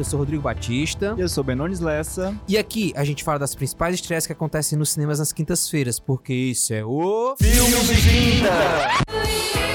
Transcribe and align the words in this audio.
Eu 0.00 0.04
sou 0.04 0.18
Rodrigo 0.18 0.42
Batista. 0.42 1.14
Eu 1.16 1.28
sou 1.28 1.44
Benones 1.44 1.80
Lessa. 1.80 2.34
E 2.48 2.58
aqui 2.58 2.92
a 2.96 3.04
gente 3.04 3.22
fala 3.22 3.38
das 3.38 3.54
principais 3.54 3.94
estreias 3.94 4.26
que 4.26 4.32
acontecem 4.32 4.78
nos 4.78 4.90
cinemas 4.90 5.18
nas 5.18 5.32
quintas-feiras, 5.32 5.98
porque 5.98 6.32
isso 6.32 6.72
é 6.72 6.84
o. 6.84 7.34
Filmes 7.38 7.86
de 7.86 7.94
Quinta! 7.94 9.73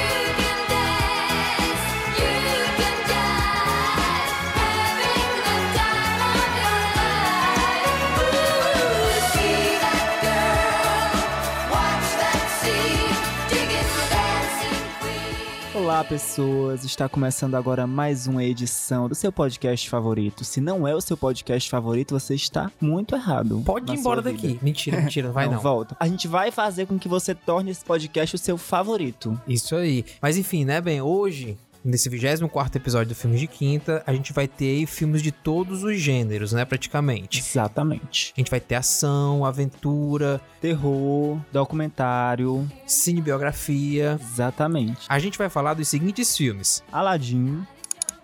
Olá, 15.89 16.03
pessoas! 16.03 16.85
Está 16.85 17.09
começando 17.09 17.55
agora 17.55 17.87
mais 17.87 18.27
uma 18.27 18.43
edição 18.43 19.09
do 19.09 19.15
seu 19.15 19.31
podcast 19.31 19.89
favorito. 19.89 20.43
Se 20.43 20.61
não 20.61 20.87
é 20.87 20.93
o 20.93 21.01
seu 21.01 21.17
podcast 21.17 21.67
favorito, 21.67 22.13
você 22.13 22.35
está 22.35 22.71
muito 22.79 23.15
errado. 23.15 23.63
Pode 23.65 23.91
ir 23.91 23.97
embora 23.97 24.21
daqui. 24.21 24.59
Mentira, 24.61 24.97
mentira, 25.01 25.31
vai 25.31 25.47
não, 25.47 25.53
não. 25.53 25.59
Volta. 25.59 25.97
A 25.99 26.07
gente 26.07 26.27
vai 26.27 26.51
fazer 26.51 26.85
com 26.85 26.99
que 26.99 27.07
você 27.07 27.33
torne 27.33 27.71
esse 27.71 27.83
podcast 27.83 28.35
o 28.35 28.37
seu 28.37 28.55
favorito. 28.55 29.41
Isso 29.47 29.75
aí. 29.75 30.05
Mas 30.21 30.37
enfim, 30.37 30.63
né, 30.63 30.79
bem, 30.79 31.01
hoje 31.01 31.57
Nesse 31.83 32.09
24 32.09 32.77
episódio 32.77 33.09
do 33.09 33.15
Filmes 33.15 33.39
de 33.39 33.47
Quinta, 33.47 34.03
a 34.05 34.11
gente 34.13 34.33
vai 34.33 34.47
ter 34.49 34.65
aí 34.65 34.85
filmes 34.85 35.21
de 35.21 35.31
todos 35.31 35.83
os 35.83 35.97
gêneros, 35.97 36.51
né? 36.51 36.65
Praticamente. 36.65 37.39
Exatamente. 37.39 38.33
A 38.35 38.39
gente 38.39 38.51
vai 38.51 38.59
ter 38.59 38.75
ação, 38.75 39.45
aventura, 39.45 40.41
terror, 40.59 41.39
documentário, 41.53 42.69
cinebiografia. 42.85 44.19
Exatamente. 44.21 45.05
A 45.07 45.19
gente 45.19 45.37
vai 45.37 45.47
falar 45.47 45.73
dos 45.73 45.87
seguintes 45.87 46.35
filmes: 46.35 46.83
Aladdin, 46.91 47.65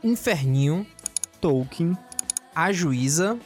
Inferninho, 0.03 0.85
Tolkien, 1.39 1.97
A 2.53 2.73
Juíza 2.73 3.39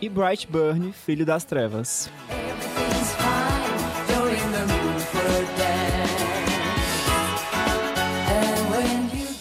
e 0.00 0.10
Brightburn, 0.10 0.92
Filho 0.92 1.24
das 1.24 1.44
Trevas. 1.44 2.10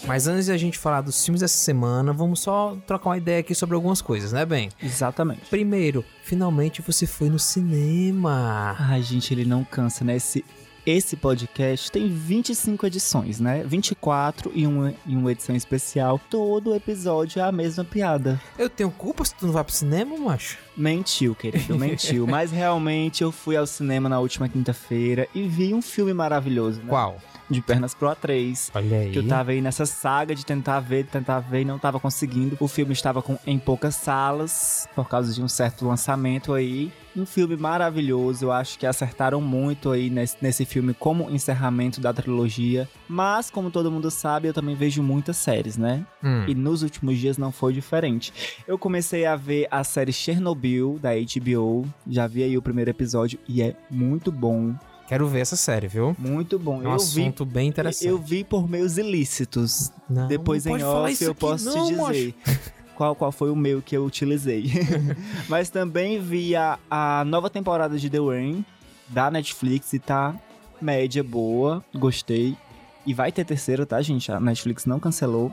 Mas 0.08 0.25
antes 0.25 0.45
de 0.45 0.53
a 0.53 0.58
gente 0.58 0.77
falar 0.80 1.02
dos 1.02 1.23
filmes 1.23 1.41
dessa 1.41 1.58
semana, 1.58 2.13
vamos 2.13 2.39
só 2.39 2.77
trocar 2.88 3.09
uma 3.09 3.17
ideia 3.17 3.41
aqui 3.41 3.53
sobre 3.53 3.75
algumas 3.75 4.02
coisas, 4.02 4.31
né, 4.31 4.45
Ben? 4.45 4.69
Exatamente. 4.81 5.41
Primeiro, 5.49 6.03
finalmente 6.23 6.81
você 6.81 7.05
foi 7.05 7.30
no 7.30 7.38
cinema. 7.38 8.73
Ai, 8.80 9.03
gente, 9.03 9.33
ele 9.33 9.44
não 9.44 9.66
cansa, 9.66 10.05
né? 10.05 10.16
Esse, 10.16 10.45
esse 10.86 11.17
podcast 11.17 11.91
tem 11.91 12.08
25 12.08 12.86
edições, 12.88 13.41
né? 13.41 13.66
24 13.66 14.49
e 14.55 14.66
uma, 14.66 14.94
e 15.05 15.14
uma 15.14 15.30
edição 15.30 15.53
especial. 15.53 16.21
Todo 16.30 16.73
episódio 16.73 17.42
é 17.42 17.44
a 17.44 17.52
mesma 17.52 17.83
piada. 17.83 18.39
Eu 18.58 18.69
tenho 18.69 18.89
culpa 18.89 19.25
se 19.25 19.36
tu 19.36 19.45
não 19.45 19.53
vai 19.53 19.66
pro 19.66 19.73
cinema, 19.73 20.17
macho? 20.17 20.58
Mentiu, 20.78 21.33
querido, 21.33 21.78
mentiu. 21.78 22.28
Mas 22.30 22.52
realmente 22.52 23.23
eu 23.23 23.31
fui 23.31 23.58
ao 23.58 23.66
cinema 23.66 24.08
na 24.08 24.20
última 24.20 24.47
quinta-feira 24.47 25.28
e 25.33 25.47
vi 25.47 25.73
um 25.73 25.81
filme 25.81 26.14
maravilhoso. 26.14 26.80
Né? 26.81 26.89
Qual? 26.89 27.17
de 27.50 27.61
Pernas 27.61 27.94
Pro 27.94 28.09
A3. 28.09 28.72
Olha 28.73 29.00
aí. 29.00 29.11
Que 29.11 29.20
eu 29.20 29.28
tava 29.28 29.52
aí 29.52 29.61
nessa 29.61 29.86
saga 29.86 30.36
de 30.36 30.45
tentar 30.45 30.80
ver, 30.80 31.05
tentar 31.05 31.39
ver 31.39 31.61
e 31.61 31.66
não 31.66 31.80
tava 31.80 32.00
conseguindo. 32.00 32.58
O 32.59 32.67
filme 32.67 32.94
estava 32.94 33.22
com, 33.22 33.38
em 33.45 33.58
poucas 33.58 33.95
salas, 33.95 34.87
por 34.95 35.08
causa 35.08 35.33
de 35.33 35.42
um 35.42 35.48
certo 35.48 35.86
lançamento 35.86 36.54
aí. 36.54 36.92
Um 37.16 37.26
filme 37.26 37.55
maravilhoso, 37.55 38.45
eu 38.45 38.52
acho 38.52 38.77
que 38.77 38.86
acertaram 38.86 39.42
muito 39.42 39.89
aí 39.89 40.08
nesse, 40.08 40.37
nesse 40.39 40.66
filme 40.66 40.93
como 40.93 41.32
encerramento 41.32 41.99
da 41.99 42.14
trilogia. 42.14 42.87
Mas, 43.08 43.49
como 43.49 43.71
todo 43.71 43.92
mundo 43.92 44.11
sabe, 44.11 44.49
eu 44.49 44.54
também 44.54 44.76
vejo 44.76 45.02
muitas 45.02 45.37
séries, 45.37 45.77
né? 45.77 46.05
Hum. 46.23 46.45
E 46.48 46.54
nos 46.54 46.83
últimos 46.83 47.17
dias 47.17 47.36
não 47.36 47.52
foi 47.52 47.73
diferente. 47.73 48.32
Eu 48.67 48.77
comecei 48.77 49.26
a 49.26 49.36
ver 49.36 49.67
a 49.71 49.83
série 49.83 50.14
Chernobyl, 50.14 50.67
da 51.00 51.10
HBO. 51.14 51.86
Já 52.08 52.28
vi 52.28 52.44
aí 52.44 52.58
o 52.58 52.61
primeiro 52.61 52.89
episódio 52.89 53.39
e 53.48 53.61
é 53.61 53.76
muito 53.89 54.32
bom. 54.32 54.76
Quero 55.08 55.28
ver 55.28 55.39
essa 55.39 55.55
série, 55.55 55.88
viu? 55.88 56.16
Muito 56.20 56.60
bom. 56.60 56.82
É 56.82 56.88
um 56.88 56.89
eu 56.89 56.92
assunto 56.94 57.45
vi, 57.45 57.52
bem 57.52 57.70
interessante. 57.70 58.08
Eu 58.08 58.17
vi 58.17 58.44
por 58.44 58.70
meios 58.70 58.98
ilícitos. 58.98 59.92
Não, 60.10 60.28
Depois 60.28 60.66
não 60.66 60.78
em 60.78 60.83
off 60.83 61.23
eu 61.23 61.33
posso 61.33 61.66
não, 61.66 61.88
te 61.88 61.95
dizer. 61.95 62.36
Qual, 62.98 63.16
qual 63.16 63.32
foi 63.32 63.52
o 63.52 63.55
meu 63.55 63.80
que 63.80 63.95
eu 63.95 64.04
utilizei. 64.04 64.72
Mas 65.48 65.70
também 65.70 66.20
vi 66.20 66.55
a, 66.55 66.80
a 66.89 67.23
nova 67.26 67.48
temporada 67.48 67.95
de 67.95 68.10
The 68.10 68.17
Rain 68.17 68.66
da 69.08 69.30
Netflix 69.30 69.94
e 69.94 69.99
tá 69.99 70.36
média 70.82 71.23
boa, 71.23 71.86
gostei. 71.94 72.58
E 73.05 73.14
vai 73.14 73.32
ter 73.32 73.45
terceiro, 73.45 73.86
tá, 73.86 74.02
gente? 74.02 74.30
A 74.32 74.39
Netflix 74.39 74.86
não 74.86 74.99
cancelou. 74.99 75.49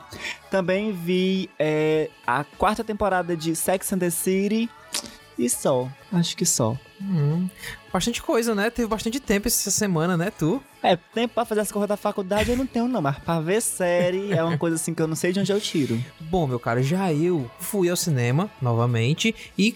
Também 0.50 0.90
vi 0.90 1.48
é, 1.56 2.10
a 2.26 2.42
quarta 2.42 2.82
temporada 2.82 3.36
de 3.36 3.54
Sex 3.54 3.92
and 3.92 3.98
the 3.98 4.10
City. 4.10 4.68
E 5.38 5.48
só. 5.48 5.88
Acho 6.12 6.36
que 6.36 6.46
só. 6.46 6.76
Hum, 7.00 7.48
bastante 7.92 8.22
coisa, 8.22 8.54
né? 8.54 8.70
Teve 8.70 8.88
bastante 8.88 9.18
tempo 9.20 9.48
essa 9.48 9.70
semana, 9.70 10.16
né, 10.16 10.30
tu? 10.30 10.62
É, 10.82 10.96
tempo 10.96 11.34
pra 11.34 11.44
fazer 11.44 11.60
as 11.60 11.72
coisas 11.72 11.88
da 11.88 11.96
faculdade 11.96 12.50
eu 12.50 12.56
não 12.56 12.66
tenho, 12.66 12.88
não. 12.88 13.02
Mas 13.02 13.18
pra 13.18 13.40
ver 13.40 13.60
série 13.60 14.32
é 14.32 14.42
uma 14.42 14.56
coisa 14.56 14.76
assim 14.76 14.94
que 14.94 15.02
eu 15.02 15.08
não 15.08 15.16
sei 15.16 15.32
de 15.32 15.40
onde 15.40 15.52
eu 15.52 15.60
tiro. 15.60 16.02
Bom, 16.20 16.46
meu 16.46 16.60
cara, 16.60 16.82
já 16.82 17.12
eu 17.12 17.50
fui 17.58 17.90
ao 17.90 17.96
cinema 17.96 18.50
novamente 18.60 19.34
e 19.58 19.74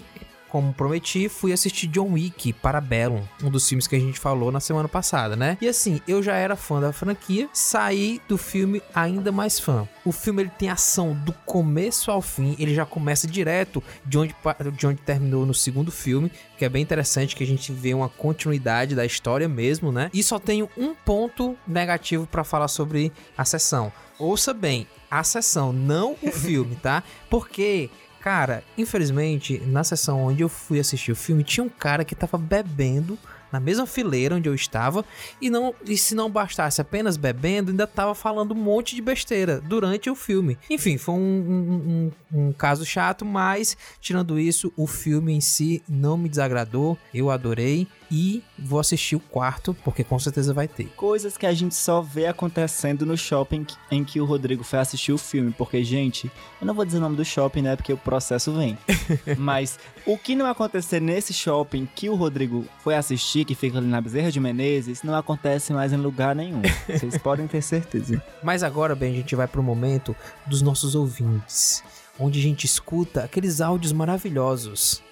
como 0.49 0.73
prometi, 0.73 1.29
fui 1.29 1.53
assistir 1.53 1.87
John 1.89 2.13
Wick 2.13 2.53
para 2.55 2.81
Bellum, 2.81 3.23
um 3.43 3.51
dos 3.51 3.69
filmes 3.69 3.87
que 3.87 3.97
a 3.97 4.01
gente 4.01 4.19
falou 4.19 4.51
na 4.51 4.61
semana 4.61 4.89
passada, 4.89 5.37
né? 5.37 5.57
E 5.61 5.69
assim, 5.69 6.01
eu 6.07 6.23
já 6.23 6.35
era 6.35 6.57
fã 6.57 6.81
da 6.81 6.93
franquia, 6.93 7.49
saí 7.53 8.21
do 8.29 8.39
filme 8.39 8.83
ainda 8.95 9.31
mais 9.31 9.59
fã. 9.59 9.89
O 10.05 10.13
filme 10.13 10.43
ele 10.43 10.51
tem 10.59 10.71
ação 10.71 11.15
do 11.15 11.33
começo 11.33 12.11
ao 12.11 12.23
fim, 12.23 12.57
ele 12.59 12.75
já 12.75 12.87
começa 12.87 13.27
direto 13.27 13.83
de 14.05 14.19
onde, 14.19 14.35
de 14.77 14.87
onde 14.87 15.03
terminou 15.03 15.45
no 15.45 15.55
segundo 15.55 15.93
filme, 15.93 16.31
que 16.57 16.65
é 16.65 16.69
bem 16.69 16.83
interessante 16.83 17.37
que 17.37 17.45
a 17.45 17.47
gente 17.47 17.73
vê 17.73 17.95
uma 17.95 18.09
continuidade 18.09 18.95
da 18.95 19.05
história 19.05 19.49
mesmo, 19.49 19.93
né? 19.93 20.11
E 20.13 20.23
só 20.23 20.39
tenho 20.39 20.69
um 20.77 20.95
ponto 20.95 21.57
negativo 21.67 22.27
para 22.27 22.45
falar 22.45 22.69
sobre 22.69 23.13
a 23.37 23.45
sessão. 23.45 23.93
Ouça 24.19 24.53
bem, 24.53 24.87
a 25.11 25.23
sessão, 25.23 25.73
não 25.73 26.17
o 26.23 26.31
filme, 26.33 26.77
tá? 26.77 27.03
Porque 27.31 27.91
Cara, 28.21 28.65
infelizmente, 28.77 29.61
na 29.67 29.85
sessão 29.85 30.25
onde 30.25 30.43
eu 30.43 30.49
fui 30.49 30.81
assistir 30.81 31.13
o 31.13 31.17
filme, 31.17 31.45
tinha 31.45 31.65
um 31.65 31.69
cara 31.69 32.05
que 32.05 32.15
tava 32.15 32.37
bebendo 32.37 33.19
na 33.51 33.59
mesma 33.59 33.87
fileira 33.87 34.37
onde 34.37 34.49
eu 34.49 34.55
estava 34.55 35.05
e 35.41 35.49
não 35.51 35.75
e 35.85 35.97
se 35.97 36.15
não 36.15 36.31
bastasse 36.31 36.81
apenas 36.81 37.17
bebendo, 37.17 37.71
ainda 37.71 37.85
estava 37.85 38.15
falando 38.15 38.53
um 38.53 38.59
monte 38.59 38.95
de 38.95 39.03
besteira 39.03 39.61
durante 39.61 40.11
o 40.11 40.15
filme. 40.15 40.59
Enfim, 40.69 40.99
foi 40.99 41.15
um, 41.15 41.19
um, 41.19 42.13
um, 42.33 42.41
um, 42.49 42.53
caso 42.53 42.85
chato, 42.85 43.25
mas 43.25 43.77
tirando 44.01 44.39
isso, 44.39 44.73
o 44.77 44.87
filme 44.87 45.33
em 45.33 45.41
si 45.41 45.83
não 45.89 46.17
me 46.17 46.29
desagradou, 46.29 46.99
eu 47.13 47.31
adorei 47.31 47.87
e 48.11 48.43
vou 48.59 48.81
assistir 48.81 49.17
o 49.17 49.21
quarto, 49.21 49.75
porque 49.85 50.03
com 50.03 50.19
certeza 50.19 50.55
vai 50.55 50.67
ter. 50.67 50.87
Coisas 50.97 51.37
que 51.37 51.47
a 51.47 51.53
gente 51.53 51.75
só 51.75 52.01
vê 52.01 52.27
acontecendo 52.27 53.05
no 53.05 53.17
shopping 53.17 53.67
em 53.91 54.05
que 54.05 54.21
o 54.21 54.25
Rodrigo 54.25 54.65
foi 54.65 54.79
assistir 54.79 55.13
o 55.13 55.19
filme, 55.19 55.53
porque, 55.57 55.83
gente, 55.85 56.31
eu 56.61 56.67
não 56.67 56.75
vou 56.75 56.85
dizer 56.85 56.99
o 56.99 57.01
nome 57.01 57.17
do 57.17 57.25
shopping, 57.25 57.63
né, 57.63 57.77
porque 57.77 57.93
o 57.93 57.97
processo 57.97 58.53
vem. 58.53 58.79
Mas 59.37 59.79
o 60.07 60.17
que 60.17 60.35
não 60.35 60.47
acontecer 60.47 61.01
nesse 61.01 61.33
shopping 61.33 61.89
que 61.95 62.09
o 62.09 62.15
Rodrigo 62.15 62.65
foi 62.83 62.95
assistir, 62.95 63.45
que 63.45 63.55
fica 63.55 63.79
ali 63.79 63.87
na 63.87 64.01
Bezerra 64.01 64.31
de 64.31 64.41
Menezes, 64.41 65.03
não 65.03 65.15
acontece 65.15 65.73
mais 65.73 65.93
em 65.93 65.97
lugar 65.97 66.35
nenhum. 66.35 66.63
Vocês 66.89 67.17
podem 67.19 67.47
ter 67.47 67.63
certeza. 67.63 68.23
Mas 68.43 68.63
agora, 68.63 68.95
bem, 68.95 69.13
a 69.13 69.17
gente 69.17 69.35
vai 69.35 69.47
pro 69.47 69.63
momento 69.63 70.17
dos 70.47 70.63
nossos 70.63 70.95
ouvintes, 70.95 71.83
onde 72.19 72.39
a 72.39 72.43
gente 72.43 72.65
escuta 72.65 73.25
aqueles 73.25 73.61
áudios 73.61 73.93
maravilhosos 73.93 75.03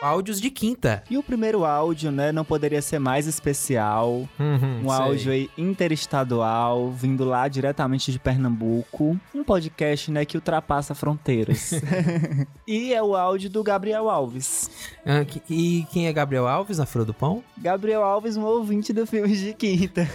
áudios 0.00 0.40
de 0.40 0.50
quinta. 0.50 1.02
E 1.10 1.18
o 1.18 1.22
primeiro 1.22 1.64
áudio, 1.64 2.10
né, 2.10 2.32
não 2.32 2.44
poderia 2.44 2.80
ser 2.80 2.98
mais 2.98 3.26
especial. 3.26 4.28
Uhum, 4.38 4.80
um 4.84 4.88
sei. 4.88 4.98
áudio 4.98 5.32
aí 5.32 5.50
interestadual, 5.58 6.90
vindo 6.90 7.24
lá 7.24 7.48
diretamente 7.48 8.12
de 8.12 8.18
Pernambuco. 8.18 9.18
Um 9.34 9.44
podcast, 9.44 10.10
né, 10.10 10.24
que 10.24 10.36
ultrapassa 10.36 10.94
fronteiras. 10.94 11.72
e 12.66 12.92
é 12.92 13.02
o 13.02 13.16
áudio 13.16 13.50
do 13.50 13.62
Gabriel 13.62 14.08
Alves. 14.08 14.70
Ah, 15.04 15.26
e 15.48 15.86
quem 15.90 16.06
é 16.06 16.12
Gabriel 16.12 16.46
Alves 16.46 16.78
na 16.78 16.86
Fila 16.86 17.04
do 17.04 17.14
Pão? 17.14 17.42
Gabriel 17.56 18.02
Alves, 18.02 18.36
um 18.36 18.44
ouvinte 18.44 18.92
do 18.92 19.06
filme 19.06 19.34
de 19.34 19.52
quinta. 19.54 20.08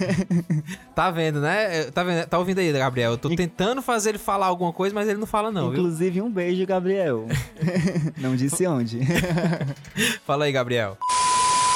tá 0.96 1.12
vendo, 1.12 1.42
né? 1.42 1.86
Tá, 1.92 2.04
vendo, 2.04 2.28
tá 2.28 2.40
ouvindo 2.40 2.60
aí, 2.60 2.72
Gabriel? 2.72 3.12
Eu 3.12 3.18
tô 3.18 3.30
e... 3.30 3.36
tentando 3.36 3.82
fazer 3.82 4.10
ele 4.10 4.18
falar 4.18 4.48
alguma 4.48 4.72
coisa, 4.72 4.94
mas 4.96 5.08
ele 5.08 5.20
não 5.20 5.28
fala 5.28 5.52
não, 5.52 5.72
Inclusive, 5.72 6.12
viu? 6.12 6.26
um 6.26 6.32
beijo, 6.32 6.66
Gabriel. 6.66 7.26
não 8.18 8.36
disse 8.36 8.66
onde. 8.68 9.00
Fala 10.26 10.46
aí, 10.46 10.52
Gabriel. 10.52 10.98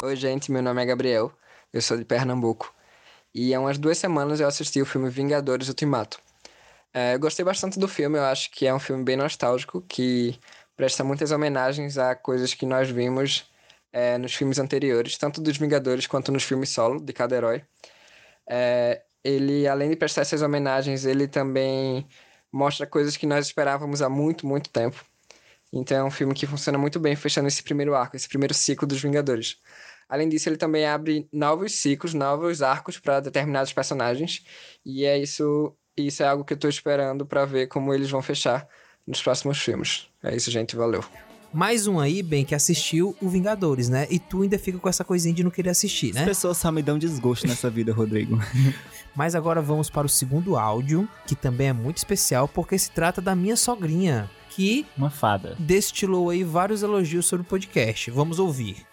Oi, 0.03 0.15
gente, 0.15 0.51
meu 0.51 0.61
nome 0.61 0.81
é 0.81 0.85
Gabriel, 0.85 1.31
eu 1.73 1.81
sou 1.81 1.97
de 1.97 2.05
Pernambuco. 2.05 2.73
E 3.33 3.53
há 3.53 3.59
umas 3.59 3.77
duas 3.77 3.97
semanas 3.97 4.39
eu 4.39 4.47
assisti 4.47 4.81
o 4.81 4.85
filme 4.85 5.09
Vingadores 5.09 5.67
Ultimato. 5.67 6.19
É, 6.93 7.15
eu 7.15 7.19
gostei 7.19 7.43
bastante 7.43 7.77
do 7.77 7.87
filme, 7.87 8.17
eu 8.17 8.23
acho 8.23 8.49
que 8.51 8.65
é 8.65 8.73
um 8.73 8.79
filme 8.79 9.03
bem 9.03 9.15
nostálgico, 9.15 9.81
que 9.81 10.39
presta 10.75 11.03
muitas 11.03 11.31
homenagens 11.31 11.97
a 11.97 12.15
coisas 12.15 12.53
que 12.53 12.65
nós 12.65 12.89
vimos 12.89 13.45
é, 13.91 14.17
nos 14.17 14.33
filmes 14.33 14.59
anteriores, 14.59 15.17
tanto 15.17 15.41
dos 15.41 15.57
Vingadores 15.57 16.07
quanto 16.07 16.31
nos 16.31 16.43
filmes 16.43 16.69
solo 16.69 16.99
de 16.99 17.13
cada 17.13 17.35
herói. 17.35 17.63
É, 18.49 19.01
ele, 19.23 19.67
além 19.67 19.89
de 19.89 19.95
prestar 19.95 20.21
essas 20.21 20.41
homenagens, 20.41 21.05
ele 21.05 21.27
também 21.27 22.07
mostra 22.51 22.87
coisas 22.87 23.17
que 23.17 23.25
nós 23.25 23.45
esperávamos 23.45 24.01
há 24.01 24.09
muito, 24.09 24.47
muito 24.47 24.69
tempo. 24.69 25.03
Então 25.71 25.97
é 25.97 26.03
um 26.03 26.11
filme 26.11 26.33
que 26.33 26.47
funciona 26.47 26.77
muito 26.77 26.99
bem 26.99 27.15
fechando 27.15 27.47
esse 27.47 27.61
primeiro 27.61 27.93
arco, 27.93 28.15
esse 28.15 28.27
primeiro 28.27 28.53
ciclo 28.53 28.87
dos 28.87 29.01
Vingadores. 29.01 29.57
Além 30.09 30.29
disso, 30.29 30.47
ele 30.47 30.57
também 30.57 30.85
abre 30.85 31.27
novos 31.31 31.73
ciclos, 31.73 32.13
novos 32.13 32.61
arcos 32.61 32.97
para 32.97 33.19
determinados 33.19 33.73
personagens. 33.73 34.43
E 34.85 35.03
é 35.03 35.17
isso, 35.17 35.75
isso 35.97 36.23
é 36.23 36.27
algo 36.27 36.45
que 36.45 36.53
eu 36.53 36.57
tô 36.57 36.69
esperando 36.69 37.25
para 37.25 37.45
ver 37.45 37.67
como 37.67 37.93
eles 37.93 38.09
vão 38.09 38.21
fechar 38.21 38.67
nos 39.05 39.21
próximos 39.21 39.57
filmes. 39.59 40.07
É 40.23 40.35
isso, 40.35 40.49
gente, 40.49 40.75
valeu. 40.75 41.03
Mais 41.53 41.87
um 41.87 41.99
aí, 41.99 42.21
bem, 42.21 42.43
que 42.43 42.53
assistiu 42.53 43.15
o 43.21 43.29
Vingadores, 43.29 43.89
né? 43.89 44.05
E 44.09 44.19
tu 44.19 44.43
ainda 44.43 44.59
fica 44.59 44.77
com 44.77 44.89
essa 44.89 45.03
coisinha 45.03 45.33
de 45.33 45.43
não 45.43 45.51
querer 45.51 45.69
assistir, 45.69 46.13
né? 46.13 46.21
As 46.21 46.27
pessoas 46.27 46.57
só 46.57 46.71
me 46.71 46.81
dão 46.81 46.97
desgosto 46.97 47.47
nessa 47.47 47.69
vida, 47.69 47.93
Rodrigo. 47.93 48.37
Mas 49.15 49.33
agora 49.33 49.61
vamos 49.61 49.89
para 49.89 50.05
o 50.05 50.09
segundo 50.09 50.57
áudio, 50.57 51.07
que 51.25 51.35
também 51.35 51.69
é 51.69 51.73
muito 51.73 51.97
especial 51.97 52.47
porque 52.47 52.77
se 52.77 52.91
trata 52.91 53.21
da 53.21 53.33
minha 53.33 53.55
sogrinha, 53.55 54.29
que 54.57 54.87
Uma 54.97 55.11
fada. 55.11 55.55
destilou 55.59 56.31
aí 56.31 56.43
vários 56.43 56.81
elogios 56.81 57.27
sobre 57.27 57.45
o 57.45 57.47
podcast. 57.47 58.09
Vamos 58.09 58.39
ouvir. 58.39 58.87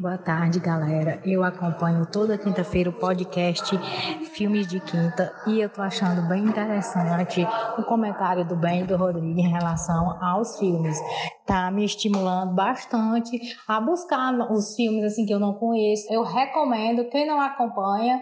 Boa 0.00 0.16
tarde, 0.16 0.60
galera. 0.60 1.20
Eu 1.24 1.42
acompanho 1.42 2.06
toda 2.06 2.38
quinta-feira 2.38 2.90
o 2.90 2.92
podcast 2.92 3.76
Filmes 4.34 4.68
de 4.68 4.78
Quinta 4.78 5.32
e 5.46 5.58
eu 5.58 5.68
tô 5.70 5.82
achando 5.82 6.28
bem 6.28 6.44
interessante 6.44 7.44
o 7.78 7.82
comentário 7.82 8.44
do 8.44 8.54
bem 8.54 8.84
do 8.84 8.94
Rodrigo 8.96 9.40
em 9.40 9.48
relação 9.48 10.22
aos 10.22 10.56
filmes. 10.58 10.96
Tá 11.46 11.68
me 11.70 11.84
estimulando 11.84 12.54
bastante 12.54 13.40
a 13.66 13.80
buscar 13.80 14.34
os 14.52 14.76
filmes 14.76 15.02
assim 15.02 15.26
que 15.26 15.32
eu 15.32 15.40
não 15.40 15.54
conheço. 15.54 16.06
Eu 16.12 16.22
recomendo 16.22 17.08
quem 17.08 17.26
não 17.26 17.40
acompanha 17.40 18.20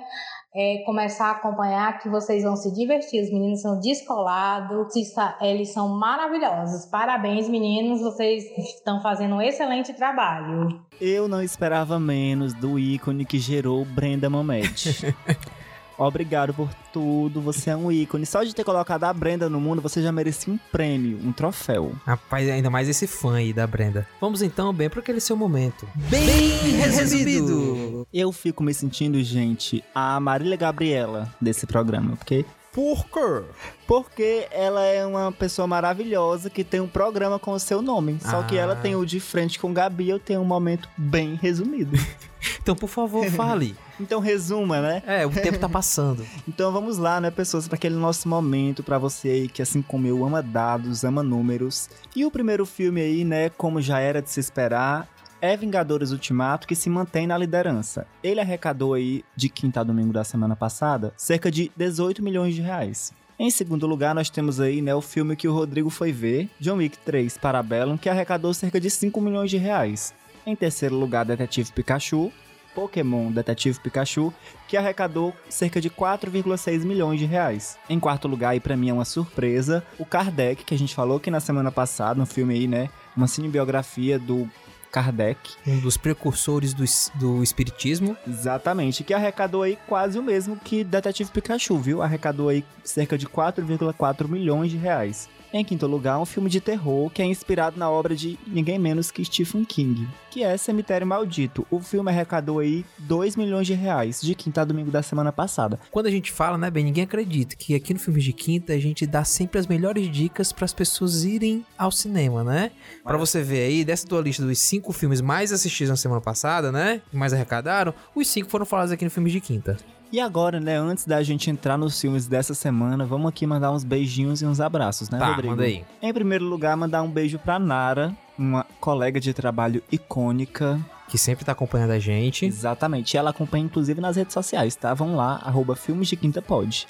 é, 0.54 0.82
começar 0.86 1.26
a 1.26 1.30
acompanhar 1.32 1.98
que 1.98 2.08
vocês 2.08 2.44
vão 2.44 2.54
se 2.54 2.72
divertir. 2.72 3.22
Os 3.22 3.32
meninos 3.32 3.60
são 3.60 3.80
descolados, 3.80 4.94
eles 5.40 5.72
são 5.72 5.88
maravilhosos. 5.88 6.86
Parabéns, 6.86 7.48
meninos, 7.48 8.00
vocês 8.00 8.44
estão 8.58 9.02
fazendo 9.02 9.34
um 9.34 9.42
excelente 9.42 9.92
trabalho. 9.92 10.80
Eu 11.00 11.26
não 11.26 11.42
esperava 11.42 11.98
menos 11.98 12.54
do 12.54 12.78
ícone 12.78 13.24
que 13.24 13.38
gerou 13.38 13.84
Brenda 13.84 14.30
Mamet. 14.30 15.14
Obrigado 15.96 16.52
por 16.54 16.68
tudo, 16.92 17.40
você 17.40 17.70
é 17.70 17.76
um 17.76 17.90
ícone. 17.90 18.26
Só 18.26 18.42
de 18.42 18.54
ter 18.54 18.64
colocado 18.64 19.04
a 19.04 19.12
Brenda 19.12 19.48
no 19.48 19.60
mundo, 19.60 19.80
você 19.82 20.02
já 20.02 20.10
merecia 20.12 20.52
um 20.52 20.58
prêmio, 20.72 21.18
um 21.24 21.32
troféu. 21.32 21.92
Rapaz, 22.04 22.48
ainda 22.48 22.70
mais 22.70 22.88
esse 22.88 23.06
fã 23.06 23.36
aí 23.36 23.52
da 23.52 23.66
Brenda. 23.66 24.06
Vamos 24.20 24.42
então, 24.42 24.72
bem, 24.72 24.90
para 24.90 25.00
aquele 25.00 25.20
seu 25.20 25.36
momento. 25.36 25.86
Bem 25.94 26.76
resumido! 26.76 28.06
Eu 28.12 28.32
fico 28.32 28.62
me 28.62 28.72
sentindo, 28.74 29.22
gente, 29.22 29.82
a 29.94 30.18
Marília 30.20 30.56
Gabriela 30.56 31.32
desse 31.40 31.66
programa, 31.66 32.16
porque 32.16 32.44
Por 32.72 33.04
quê? 33.06 33.44
Porque 33.86 34.48
ela 34.50 34.82
é 34.82 35.06
uma 35.06 35.30
pessoa 35.30 35.64
maravilhosa 35.66 36.50
que 36.50 36.64
tem 36.64 36.80
um 36.80 36.88
programa 36.88 37.38
com 37.38 37.52
o 37.52 37.58
seu 37.60 37.80
nome. 37.80 38.18
Só 38.20 38.42
que 38.42 38.56
ela 38.56 38.72
Ah. 38.72 38.76
tem 38.76 38.96
o 38.96 39.04
de 39.06 39.20
frente 39.20 39.60
com 39.60 39.72
Gabi, 39.72 40.08
eu 40.08 40.18
tenho 40.18 40.40
um 40.40 40.44
momento 40.44 40.88
bem 40.96 41.38
resumido. 41.40 41.96
Então, 42.62 42.74
por 42.74 42.88
favor, 42.88 43.24
fale. 43.30 43.76
então 44.00 44.20
resuma, 44.20 44.80
né? 44.80 45.02
É, 45.06 45.26
o 45.26 45.30
tempo 45.30 45.58
tá 45.58 45.68
passando. 45.68 46.24
Então 46.46 46.70
vamos 46.72 46.98
lá, 46.98 47.20
né, 47.20 47.30
pessoas, 47.30 47.66
para 47.66 47.76
aquele 47.76 47.94
nosso 47.94 48.28
momento 48.28 48.82
para 48.82 48.98
você 48.98 49.28
aí 49.28 49.48
que 49.48 49.62
assim 49.62 49.82
como 49.82 50.06
eu 50.06 50.24
ama 50.24 50.42
dados, 50.42 51.04
ama 51.04 51.22
números. 51.22 51.88
E 52.14 52.24
o 52.24 52.30
primeiro 52.30 52.64
filme 52.66 53.00
aí, 53.00 53.24
né, 53.24 53.48
como 53.50 53.80
já 53.80 53.98
era 53.98 54.20
de 54.22 54.30
se 54.30 54.38
esperar, 54.40 55.08
é 55.40 55.56
Vingadores 55.56 56.10
Ultimato 56.10 56.66
que 56.66 56.74
se 56.74 56.88
mantém 56.88 57.26
na 57.26 57.36
liderança. 57.36 58.06
Ele 58.22 58.40
arrecadou 58.40 58.94
aí 58.94 59.24
de 59.34 59.48
quinta 59.48 59.80
a 59.80 59.84
domingo 59.84 60.12
da 60.12 60.24
semana 60.24 60.54
passada 60.54 61.12
cerca 61.16 61.50
de 61.50 61.70
18 61.76 62.22
milhões 62.22 62.54
de 62.54 62.62
reais. 62.62 63.12
Em 63.38 63.50
segundo 63.50 63.86
lugar, 63.86 64.14
nós 64.14 64.30
temos 64.30 64.60
aí, 64.60 64.80
né, 64.80 64.94
o 64.94 65.00
filme 65.00 65.34
que 65.34 65.48
o 65.48 65.52
Rodrigo 65.52 65.90
foi 65.90 66.12
ver, 66.12 66.48
John 66.60 66.76
Wick 66.76 66.98
3 66.98 67.36
Parabellum, 67.36 67.96
que 67.96 68.08
arrecadou 68.08 68.54
cerca 68.54 68.80
de 68.80 68.88
5 68.88 69.20
milhões 69.20 69.50
de 69.50 69.56
reais. 69.56 70.14
Em 70.46 70.54
terceiro 70.54 70.94
lugar, 70.94 71.24
Detetive 71.24 71.72
Pikachu, 71.72 72.32
Pokémon 72.74 73.30
Detetive 73.30 73.78
Pikachu, 73.80 74.32
que 74.68 74.76
arrecadou 74.76 75.34
cerca 75.48 75.80
de 75.80 75.88
4,6 75.88 76.84
milhões 76.84 77.18
de 77.18 77.24
reais. 77.24 77.78
Em 77.88 78.00
quarto 78.00 78.28
lugar, 78.28 78.54
e 78.56 78.60
pra 78.60 78.76
mim 78.76 78.90
é 78.90 78.92
uma 78.92 79.04
surpresa, 79.04 79.84
o 79.98 80.04
Kardec, 80.04 80.64
que 80.64 80.74
a 80.74 80.78
gente 80.78 80.94
falou 80.94 81.20
que 81.20 81.30
na 81.30 81.40
semana 81.40 81.70
passada, 81.70 82.20
um 82.20 82.26
filme 82.26 82.54
aí, 82.54 82.66
né, 82.66 82.90
uma 83.16 83.28
cinebiografia 83.28 84.18
do 84.18 84.48
Kardec, 84.90 85.56
Um 85.66 85.80
dos 85.80 85.96
precursores 85.96 86.72
do, 86.72 86.84
do 87.14 87.42
espiritismo. 87.42 88.16
Exatamente, 88.28 89.02
que 89.02 89.12
arrecadou 89.12 89.62
aí 89.62 89.76
quase 89.88 90.16
o 90.18 90.22
mesmo 90.22 90.56
que 90.56 90.84
Detetive 90.84 91.32
Pikachu, 91.32 91.76
viu? 91.78 92.00
Arrecadou 92.00 92.48
aí 92.48 92.64
cerca 92.84 93.18
de 93.18 93.26
4,4 93.26 94.28
milhões 94.28 94.70
de 94.70 94.76
reais. 94.76 95.28
Em 95.56 95.64
quinto 95.64 95.86
lugar, 95.86 96.18
um 96.18 96.26
filme 96.26 96.50
de 96.50 96.60
terror 96.60 97.08
que 97.08 97.22
é 97.22 97.24
inspirado 97.24 97.78
na 97.78 97.88
obra 97.88 98.16
de 98.16 98.36
ninguém 98.44 98.76
menos 98.76 99.12
que 99.12 99.24
Stephen 99.24 99.64
King, 99.64 100.08
que 100.28 100.42
é 100.42 100.56
Cemitério 100.56 101.06
Maldito. 101.06 101.64
O 101.70 101.78
filme 101.78 102.10
arrecadou 102.10 102.58
aí 102.58 102.84
2 102.98 103.36
milhões 103.36 103.64
de 103.64 103.72
reais 103.72 104.20
de 104.20 104.34
quinta 104.34 104.62
a 104.62 104.64
domingo 104.64 104.90
da 104.90 105.00
semana 105.00 105.30
passada. 105.30 105.78
Quando 105.92 106.06
a 106.06 106.10
gente 106.10 106.32
fala, 106.32 106.58
né, 106.58 106.72
bem, 106.72 106.82
ninguém 106.82 107.04
acredita 107.04 107.54
que 107.54 107.72
aqui 107.72 107.94
no 107.94 108.00
Filmes 108.00 108.24
de 108.24 108.32
Quinta 108.32 108.72
a 108.72 108.78
gente 108.80 109.06
dá 109.06 109.22
sempre 109.22 109.60
as 109.60 109.68
melhores 109.68 110.10
dicas 110.10 110.52
para 110.52 110.64
as 110.64 110.74
pessoas 110.74 111.22
irem 111.22 111.64
ao 111.78 111.92
cinema, 111.92 112.42
né? 112.42 112.72
Pra 113.04 113.16
você 113.16 113.40
ver 113.40 113.64
aí, 113.64 113.84
dessa 113.84 114.08
tua 114.08 114.20
lista 114.20 114.44
dos 114.44 114.58
cinco 114.58 114.92
filmes 114.92 115.20
mais 115.20 115.52
assistidos 115.52 115.90
na 115.90 115.96
semana 115.96 116.20
passada, 116.20 116.72
né? 116.72 117.00
Que 117.08 117.16
mais 117.16 117.32
arrecadaram, 117.32 117.94
os 118.12 118.26
cinco 118.26 118.50
foram 118.50 118.66
falados 118.66 118.90
aqui 118.90 119.04
no 119.04 119.10
Filmes 119.12 119.32
de 119.32 119.40
Quinta. 119.40 119.76
E 120.12 120.20
agora, 120.20 120.60
né, 120.60 120.76
antes 120.78 121.06
da 121.06 121.22
gente 121.22 121.50
entrar 121.50 121.76
nos 121.76 122.00
filmes 122.00 122.26
dessa 122.28 122.54
semana, 122.54 123.04
vamos 123.04 123.28
aqui 123.28 123.46
mandar 123.46 123.72
uns 123.72 123.82
beijinhos 123.82 124.42
e 124.42 124.46
uns 124.46 124.60
abraços, 124.60 125.10
né, 125.10 125.18
tá, 125.18 125.28
Rodrigo? 125.30 125.50
manda 125.50 125.64
aí. 125.64 125.84
Em 126.00 126.12
primeiro 126.12 126.44
lugar, 126.44 126.76
mandar 126.76 127.02
um 127.02 127.10
beijo 127.10 127.36
pra 127.38 127.58
Nara, 127.58 128.14
uma 128.38 128.64
colega 128.80 129.18
de 129.18 129.32
trabalho 129.34 129.82
icônica, 129.90 130.78
Que 131.08 131.18
sempre 131.18 131.44
tá 131.44 131.52
acompanhando 131.52 131.90
a 131.90 131.98
gente. 131.98 132.46
Exatamente. 132.46 133.16
Ela 133.16 133.30
acompanha, 133.30 133.64
inclusive, 133.64 134.00
nas 134.00 134.16
redes 134.16 134.32
sociais, 134.32 134.74
tá? 134.76 134.94
Vão 134.94 135.16
lá, 135.16 135.40
arroba 135.44 135.74
Filmes 135.76 136.08
de 136.08 136.16
Quinta 136.16 136.40
Pod. 136.40 136.86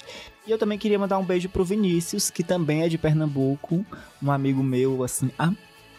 E 0.47 0.51
eu 0.51 0.57
também 0.57 0.77
queria 0.77 0.97
mandar 0.99 1.17
um 1.17 1.25
beijo 1.25 1.49
pro 1.49 1.65
Vinícius, 1.65 2.29
que 2.29 2.43
também 2.43 2.83
é 2.83 2.87
de 2.89 2.97
Pernambuco, 2.97 3.83
um 4.23 4.31
amigo 4.31 4.63
meu, 4.63 5.03
assim, 5.03 5.29
há 5.37 5.51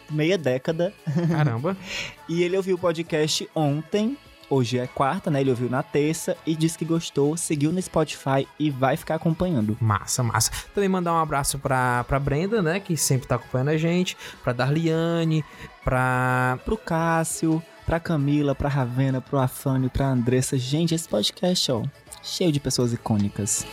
meia 0.09 0.37
década. 0.37 0.93
Caramba. 1.29 1.75
E 2.29 2.41
ele 2.43 2.57
ouviu 2.57 2.75
o 2.75 2.79
podcast 2.79 3.47
ontem, 3.55 4.17
hoje 4.49 4.77
é 4.77 4.87
quarta, 4.87 5.29
né? 5.29 5.41
Ele 5.41 5.49
ouviu 5.49 5.69
na 5.69 5.83
terça 5.83 6.35
e 6.45 6.55
disse 6.55 6.77
que 6.77 6.85
gostou, 6.85 7.35
seguiu 7.37 7.71
no 7.71 7.81
Spotify 7.81 8.47
e 8.59 8.69
vai 8.69 8.97
ficar 8.97 9.15
acompanhando. 9.15 9.77
Massa, 9.79 10.23
massa. 10.23 10.51
Também 10.73 10.89
mandar 10.89 11.13
um 11.13 11.19
abraço 11.19 11.59
pra, 11.59 12.03
pra 12.05 12.19
Brenda, 12.19 12.61
né? 12.61 12.79
Que 12.79 12.95
sempre 12.95 13.27
tá 13.27 13.35
acompanhando 13.35 13.69
a 13.69 13.77
gente. 13.77 14.17
Pra 14.43 14.53
Darliane, 14.53 15.43
pra. 15.83 16.59
Pro 16.65 16.77
Cássio, 16.77 17.61
pra 17.85 17.99
Camila, 17.99 18.55
pra 18.55 18.69
Ravena, 18.69 19.21
pro 19.21 19.39
Afânio, 19.39 19.89
pra 19.89 20.07
Andressa. 20.07 20.57
Gente, 20.57 20.95
esse 20.95 21.07
podcast, 21.07 21.71
ó, 21.71 21.83
cheio 22.23 22.51
de 22.51 22.59
pessoas 22.59 22.93
icônicas. 22.93 23.65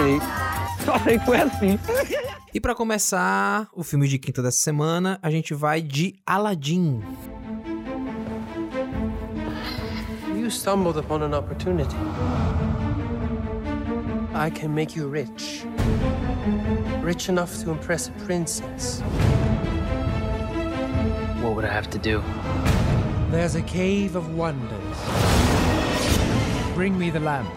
Leviosa. 1.04 1.50
E 2.54 2.58
pra 2.60 2.74
começar 2.74 3.68
o 3.74 3.84
filme 3.84 4.08
de 4.08 4.18
quinta 4.18 4.42
dessa 4.42 4.58
semana, 4.58 5.18
a 5.22 5.30
gente 5.30 5.52
vai 5.52 5.82
de 5.82 6.14
Aladdin. 6.26 7.02
You 10.34 10.50
stumbled 10.50 10.98
upon 10.98 11.22
an 11.22 11.34
opportunity. 11.36 11.94
I 14.34 14.50
can 14.50 14.70
make 14.70 14.98
you 14.98 15.08
rich. 15.08 15.66
Rich 17.02 17.28
enough 17.28 17.62
to 17.62 17.70
impress 17.70 18.08
a 18.08 18.12
princess. 18.24 19.02
What 21.42 21.54
would 21.54 21.64
I 21.64 21.72
have 21.72 21.88
to 21.90 21.98
do? 21.98 22.22
There's 23.30 23.54
a 23.54 23.62
cave 23.62 24.16
of 24.16 24.34
wonders. 24.34 24.96
Bring 26.74 26.98
me 26.98 27.10
the 27.10 27.20
lamp. 27.20 27.48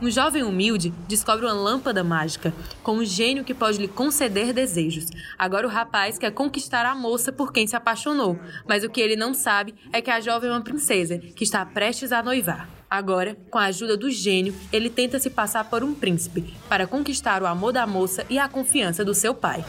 Um 0.00 0.10
jovem 0.10 0.42
humilde 0.42 0.92
descobre 1.08 1.46
uma 1.46 1.54
lâmpada 1.54 2.04
mágica, 2.04 2.52
com 2.82 2.98
um 2.98 3.04
gênio 3.04 3.44
que 3.44 3.54
pode 3.54 3.78
lhe 3.78 3.88
conceder 3.88 4.52
desejos. 4.52 5.06
Agora 5.38 5.66
o 5.66 5.70
rapaz 5.70 6.18
quer 6.18 6.30
conquistar 6.32 6.84
a 6.84 6.94
moça 6.94 7.32
por 7.32 7.50
quem 7.50 7.66
se 7.66 7.74
apaixonou, 7.74 8.38
mas 8.68 8.84
o 8.84 8.90
que 8.90 9.00
ele 9.00 9.16
não 9.16 9.32
sabe 9.32 9.74
é 9.90 10.02
que 10.02 10.10
a 10.10 10.20
jovem 10.20 10.50
é 10.50 10.52
uma 10.52 10.60
princesa 10.60 11.18
que 11.18 11.44
está 11.44 11.64
prestes 11.64 12.12
a 12.12 12.22
noivar. 12.22 12.68
Agora, 12.90 13.36
com 13.50 13.58
a 13.58 13.64
ajuda 13.64 13.96
do 13.96 14.10
gênio, 14.10 14.54
ele 14.70 14.90
tenta 14.90 15.18
se 15.18 15.30
passar 15.30 15.64
por 15.64 15.82
um 15.82 15.94
príncipe 15.94 16.54
para 16.68 16.86
conquistar 16.86 17.42
o 17.42 17.46
amor 17.46 17.72
da 17.72 17.86
moça 17.86 18.24
e 18.28 18.38
a 18.38 18.48
confiança 18.48 19.02
do 19.02 19.14
seu 19.14 19.34
pai. 19.34 19.64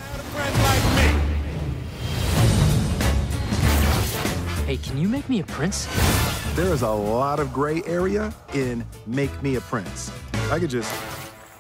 Hey, 4.68 4.78
can 4.78 5.00
you 5.00 5.08
make 5.08 5.30
me 5.30 5.40
a 5.40 5.46
prince? 5.46 5.88
There 6.58 6.74
is 6.74 6.82
a 6.82 6.90
lot 6.90 7.40
of 7.40 7.54
gray 7.54 7.84
area 7.86 8.34
in 8.56 8.84
make 9.06 9.30
me 9.44 9.58
a 9.58 9.62
prince. 9.62 10.12
I 10.50 10.58
could 10.58 10.72
just 10.72 10.92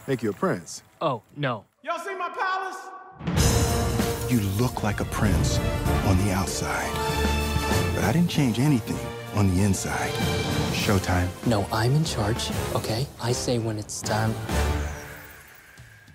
make 0.07 0.23
you 0.23 0.31
a 0.31 0.33
prince. 0.33 0.81
Oh, 0.99 1.21
no. 1.35 1.65
Y'all 1.83 1.99
see 1.99 2.15
my 2.15 2.29
palace? 2.29 2.77
You 4.27 4.39
look 4.57 4.81
like 4.81 4.99
a 4.99 5.05
prince 5.05 5.59
on 6.07 6.17
the 6.25 6.31
outside. 6.31 6.91
But 7.93 8.05
I 8.05 8.11
didn't 8.11 8.31
change 8.31 8.57
anything 8.57 8.97
on 9.35 9.53
the 9.53 9.61
inside. 9.61 10.09
Showtime. 10.73 11.27
No, 11.45 11.67
I'm 11.71 11.93
in 11.93 12.03
charge, 12.03 12.49
okay? 12.73 13.05
I 13.21 13.33
say 13.33 13.59
when 13.59 13.77
it's 13.77 14.01
time. 14.01 14.33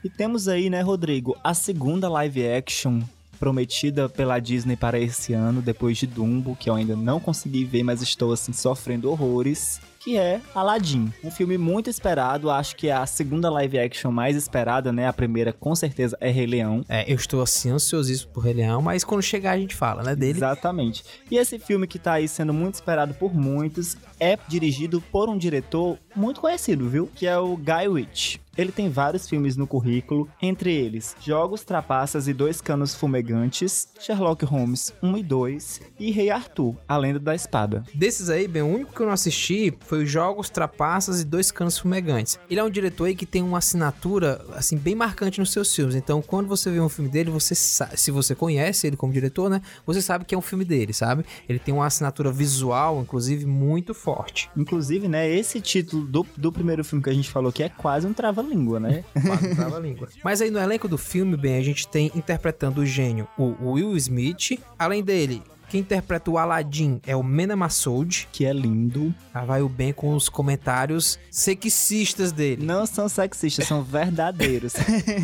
E 0.02 0.10
temos 0.10 0.48
aí, 0.48 0.68
né, 0.68 0.82
Rodrigo, 0.82 1.36
a 1.44 1.54
segunda 1.54 2.08
live 2.08 2.44
action 2.44 3.04
prometida 3.42 4.08
pela 4.08 4.38
Disney 4.38 4.76
para 4.76 5.00
esse 5.00 5.32
ano, 5.32 5.60
depois 5.60 5.98
de 5.98 6.06
Dumbo, 6.06 6.54
que 6.54 6.70
eu 6.70 6.76
ainda 6.76 6.94
não 6.94 7.18
consegui 7.18 7.64
ver, 7.64 7.82
mas 7.82 8.00
estou 8.00 8.32
assim 8.32 8.52
sofrendo 8.52 9.10
horrores 9.10 9.80
que 9.98 10.18
é 10.18 10.40
Aladdin. 10.52 11.12
Um 11.22 11.30
filme 11.30 11.56
muito 11.56 11.88
esperado, 11.88 12.50
acho 12.50 12.74
que 12.74 12.88
é 12.88 12.92
a 12.92 13.06
segunda 13.06 13.48
live 13.50 13.78
action 13.78 14.10
mais 14.10 14.36
esperada, 14.36 14.92
né? 14.92 15.06
A 15.06 15.12
primeira 15.12 15.52
com 15.52 15.76
certeza 15.76 16.16
é 16.20 16.28
Rei 16.28 16.46
Leão. 16.46 16.84
É, 16.88 17.10
eu 17.10 17.14
estou 17.14 17.40
assim 17.40 17.70
ansiosíssimo 17.70 18.32
por 18.32 18.42
Rei 18.42 18.54
Leão, 18.54 18.82
mas 18.82 19.04
quando 19.04 19.22
chegar 19.22 19.52
a 19.52 19.58
gente 19.58 19.76
fala, 19.76 20.02
né, 20.02 20.16
dele. 20.16 20.38
Exatamente. 20.38 21.04
E 21.30 21.36
esse 21.38 21.56
filme 21.56 21.86
que 21.86 22.00
tá 22.00 22.14
aí 22.14 22.26
sendo 22.26 22.52
muito 22.52 22.74
esperado 22.74 23.14
por 23.14 23.32
muitos 23.32 23.96
é 24.18 24.36
dirigido 24.48 25.00
por 25.00 25.28
um 25.28 25.38
diretor 25.38 25.96
muito 26.16 26.40
conhecido, 26.40 26.88
viu? 26.88 27.08
Que 27.14 27.28
é 27.28 27.38
o 27.38 27.56
Guy 27.56 27.88
Ritchie. 27.92 28.40
Ele 28.56 28.70
tem 28.70 28.90
vários 28.90 29.28
filmes 29.28 29.56
no 29.56 29.66
currículo, 29.66 30.28
entre 30.40 30.74
eles 30.74 31.16
Jogos 31.20 31.64
Trapaças 31.64 32.28
e 32.28 32.34
Dois 32.34 32.60
Canos 32.60 32.94
Fumegantes, 32.94 33.88
Sherlock 33.98 34.44
Holmes 34.44 34.92
1 35.02 35.16
e 35.16 35.22
2 35.22 35.80
e 35.98 36.10
Rei 36.10 36.30
Arthur, 36.30 36.76
A 36.86 36.96
Lenda 36.96 37.18
da 37.18 37.34
Espada. 37.34 37.82
Desses 37.94 38.28
aí, 38.28 38.46
bem, 38.46 38.62
o 38.62 38.66
único 38.66 38.92
que 38.92 39.00
eu 39.00 39.06
não 39.06 39.12
assisti 39.12 39.72
foi 39.80 40.04
os 40.04 40.10
Jogos 40.10 40.50
Trapaças 40.50 41.20
e 41.20 41.24
Dois 41.24 41.50
Canos 41.50 41.78
Fumegantes. 41.78 42.38
Ele 42.50 42.60
é 42.60 42.64
um 42.64 42.70
diretor 42.70 43.06
aí 43.06 43.16
que 43.16 43.24
tem 43.24 43.42
uma 43.42 43.58
assinatura, 43.58 44.44
assim, 44.54 44.76
bem 44.76 44.94
marcante 44.94 45.40
nos 45.40 45.50
seus 45.50 45.74
filmes. 45.74 45.94
Então, 45.94 46.20
quando 46.20 46.46
você 46.46 46.70
vê 46.70 46.80
um 46.80 46.88
filme 46.88 47.10
dele, 47.10 47.30
você 47.30 47.54
sabe, 47.54 47.96
se 47.98 48.10
você 48.10 48.34
conhece 48.34 48.86
ele 48.86 48.96
como 48.96 49.12
diretor, 49.12 49.48
né, 49.48 49.62
você 49.86 50.02
sabe 50.02 50.24
que 50.26 50.34
é 50.34 50.38
um 50.38 50.42
filme 50.42 50.64
dele, 50.64 50.92
sabe? 50.92 51.24
Ele 51.48 51.58
tem 51.58 51.72
uma 51.72 51.86
assinatura 51.86 52.30
visual, 52.30 53.00
inclusive, 53.00 53.46
muito 53.46 53.94
forte. 53.94 54.50
Inclusive, 54.56 55.08
né, 55.08 55.28
esse 55.28 55.60
título 55.60 56.04
do, 56.06 56.26
do 56.36 56.52
primeiro 56.52 56.84
filme 56.84 57.02
que 57.02 57.10
a 57.10 57.14
gente 57.14 57.30
falou 57.30 57.50
que 57.50 57.62
é 57.62 57.68
quase 57.68 58.06
um 58.06 58.12
trava-língua, 58.42 58.80
né? 58.80 59.04
Quase 59.26 59.48
um 59.48 59.54
trava-língua. 59.54 60.08
Mas 60.24 60.40
aí 60.40 60.50
no 60.50 60.58
elenco 60.58 60.88
do 60.88 60.98
filme, 60.98 61.36
bem, 61.36 61.56
a 61.56 61.62
gente 61.62 61.86
tem 61.88 62.10
interpretando 62.14 62.80
o 62.80 62.86
gênio 62.86 63.28
o 63.38 63.72
Will 63.72 63.96
Smith. 63.96 64.60
Além 64.78 65.02
dele, 65.02 65.42
quem 65.68 65.80
interpreta 65.80 66.30
o 66.30 66.36
Aladdin 66.36 67.00
é 67.06 67.16
o 67.16 67.22
Mena 67.22 67.56
Massoud. 67.56 68.28
Que 68.30 68.44
é 68.44 68.52
lindo. 68.52 69.14
Ah, 69.32 69.44
vai 69.44 69.62
o 69.62 69.68
bem 69.68 69.92
com 69.92 70.14
os 70.14 70.28
comentários 70.28 71.18
sexistas 71.30 72.30
dele. 72.30 72.64
Não 72.64 72.84
são 72.84 73.08
sexistas, 73.08 73.66
são 73.66 73.82
verdadeiros. 73.82 74.74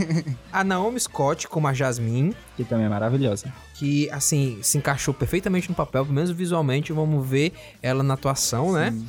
a 0.52 0.64
Naomi 0.64 0.98
Scott 1.00 1.46
como 1.48 1.68
a 1.68 1.74
Jasmine. 1.74 2.34
Que 2.56 2.64
também 2.64 2.86
é 2.86 2.88
maravilhosa. 2.88 3.52
Que, 3.78 4.10
assim, 4.10 4.58
se 4.60 4.76
encaixou 4.76 5.14
perfeitamente 5.14 5.68
no 5.68 5.74
papel, 5.74 6.04
pelo 6.04 6.14
menos 6.14 6.30
visualmente, 6.30 6.92
vamos 6.92 7.24
ver 7.24 7.52
ela 7.80 8.02
na 8.02 8.14
atuação, 8.14 8.72
né? 8.72 8.90
Sim. 8.90 8.98
né? 8.98 9.06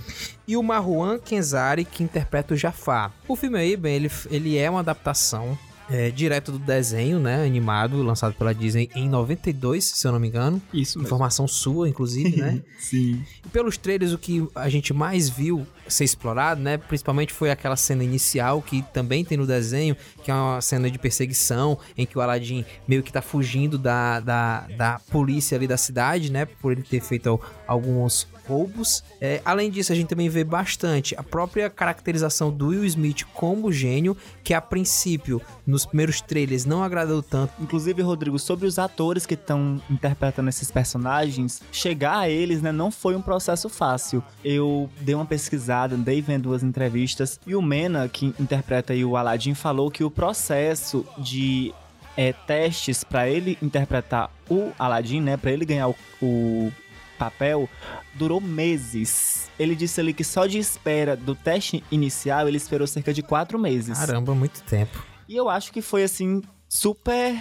E 0.47 0.55
o 0.55 0.61
Marwan 0.61 1.17
Kenzari, 1.17 1.83
que 1.83 2.03
interpreta 2.03 2.53
o 2.53 2.57
Jafar. 2.57 3.11
O 3.27 3.35
filme 3.35 3.57
aí, 3.57 3.75
bem, 3.75 3.95
ele, 3.95 4.11
ele 4.29 4.57
é 4.57 4.69
uma 4.69 4.81
adaptação 4.81 5.57
é, 5.89 6.11
direto 6.11 6.51
do 6.51 6.59
desenho, 6.59 7.19
né, 7.19 7.43
animado, 7.45 8.01
lançado 8.03 8.33
pela 8.33 8.53
Disney 8.53 8.89
em 8.95 9.09
92, 9.09 9.83
se 9.83 10.07
eu 10.07 10.11
não 10.11 10.19
me 10.19 10.27
engano. 10.27 10.61
Isso 10.73 10.97
mesmo. 10.97 11.07
Informação 11.07 11.47
sua, 11.47 11.89
inclusive, 11.89 12.37
né? 12.37 12.61
Sim. 12.79 13.23
E 13.45 13.49
pelos 13.49 13.77
trailers, 13.77 14.13
o 14.13 14.17
que 14.17 14.47
a 14.55 14.69
gente 14.69 14.93
mais 14.93 15.29
viu 15.29 15.65
ser 15.87 16.03
explorado, 16.03 16.61
né, 16.61 16.77
principalmente 16.77 17.33
foi 17.33 17.49
aquela 17.49 17.75
cena 17.75 18.03
inicial 18.03 18.61
que 18.61 18.83
também 18.93 19.25
tem 19.25 19.37
no 19.37 19.47
desenho, 19.47 19.97
que 20.23 20.29
é 20.29 20.33
uma 20.33 20.61
cena 20.61 20.89
de 20.89 20.99
perseguição, 20.99 21.79
em 21.97 22.05
que 22.05 22.17
o 22.17 22.21
Aladdin 22.21 22.63
meio 22.87 23.01
que 23.01 23.11
tá 23.11 23.21
fugindo 23.21 23.77
da, 23.77 24.19
da, 24.19 24.67
da 24.77 24.99
polícia 25.11 25.57
ali 25.57 25.67
da 25.67 25.77
cidade, 25.77 26.31
né, 26.31 26.45
por 26.45 26.71
ele 26.71 26.83
ter 26.83 27.01
feito 27.01 27.39
alguns 27.67 28.27
roubos. 28.49 29.03
É, 29.21 29.41
além 29.45 29.69
disso, 29.69 29.91
a 29.91 29.95
gente 29.95 30.07
também 30.07 30.27
vê 30.27 30.43
bastante 30.43 31.15
a 31.15 31.21
própria 31.21 31.69
caracterização 31.69 32.51
do 32.51 32.69
Will 32.69 32.83
Smith 32.85 33.23
como 33.33 33.71
gênio, 33.71 34.17
que 34.43 34.53
a 34.53 34.59
princípio, 34.59 35.39
nos 35.67 35.85
primeiros 35.85 36.19
trailers, 36.19 36.65
não 36.65 36.83
agradou 36.83 37.21
tanto. 37.21 37.53
Inclusive, 37.59 38.01
Rodrigo, 38.01 38.39
sobre 38.39 38.65
os 38.65 38.79
atores 38.79 39.25
que 39.25 39.35
estão 39.35 39.79
interpretando 39.89 40.49
esses 40.49 40.71
personagens, 40.71 41.61
chegar 41.71 42.17
a 42.17 42.29
eles, 42.29 42.61
né, 42.61 42.71
não 42.71 42.89
foi 42.89 43.15
um 43.15 43.21
processo 43.21 43.69
fácil. 43.69 44.23
Eu 44.43 44.89
dei 45.01 45.13
uma 45.13 45.25
pesquisada, 45.25 45.95
dei 45.95 46.21
vendo 46.21 46.43
duas 46.43 46.63
entrevistas, 46.63 47.39
e 47.45 47.55
o 47.55 47.61
Mena, 47.61 48.09
que 48.09 48.33
interpreta 48.39 48.93
o 48.93 49.15
Aladdin, 49.15 49.53
falou 49.53 49.91
que 49.91 50.03
o 50.03 50.09
processo 50.09 51.05
de 51.17 51.73
é, 52.17 52.33
testes 52.33 53.03
para 53.03 53.29
ele 53.29 53.57
interpretar 53.61 54.31
o 54.49 54.71
Aladdin, 54.79 55.21
né, 55.21 55.37
para 55.37 55.51
ele 55.51 55.65
ganhar 55.65 55.89
o, 55.89 55.95
o 56.21 56.71
papel 57.19 57.69
durou 58.15 58.39
meses. 58.39 59.49
Ele 59.59 59.75
disse 59.75 59.99
ali 59.99 60.13
que 60.13 60.23
só 60.23 60.47
de 60.47 60.57
espera 60.57 61.15
do 61.15 61.35
teste 61.35 61.83
inicial 61.91 62.47
ele 62.47 62.57
esperou 62.57 62.87
cerca 62.87 63.13
de 63.13 63.21
quatro 63.21 63.59
meses. 63.59 63.99
Caramba, 63.99 64.33
muito 64.33 64.63
tempo. 64.63 65.03
E 65.27 65.35
eu 65.35 65.49
acho 65.49 65.71
que 65.71 65.81
foi 65.81 66.03
assim, 66.03 66.41
super. 66.67 67.35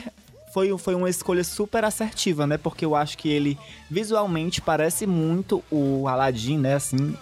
Foi, 0.53 0.77
foi 0.77 0.95
uma 0.95 1.09
escolha 1.09 1.45
super 1.45 1.85
assertiva, 1.85 2.47
né? 2.47 2.59
Porque 2.59 2.85
eu 2.85 2.97
acho 2.97 3.17
que 3.17 3.29
ele 3.29 3.57
visualmente 3.89 4.61
parece 4.61 5.07
muito 5.07 5.63
o 5.71 6.09
Aladdin, 6.09 6.59
né? 6.59 6.75
Assim, 6.75 7.17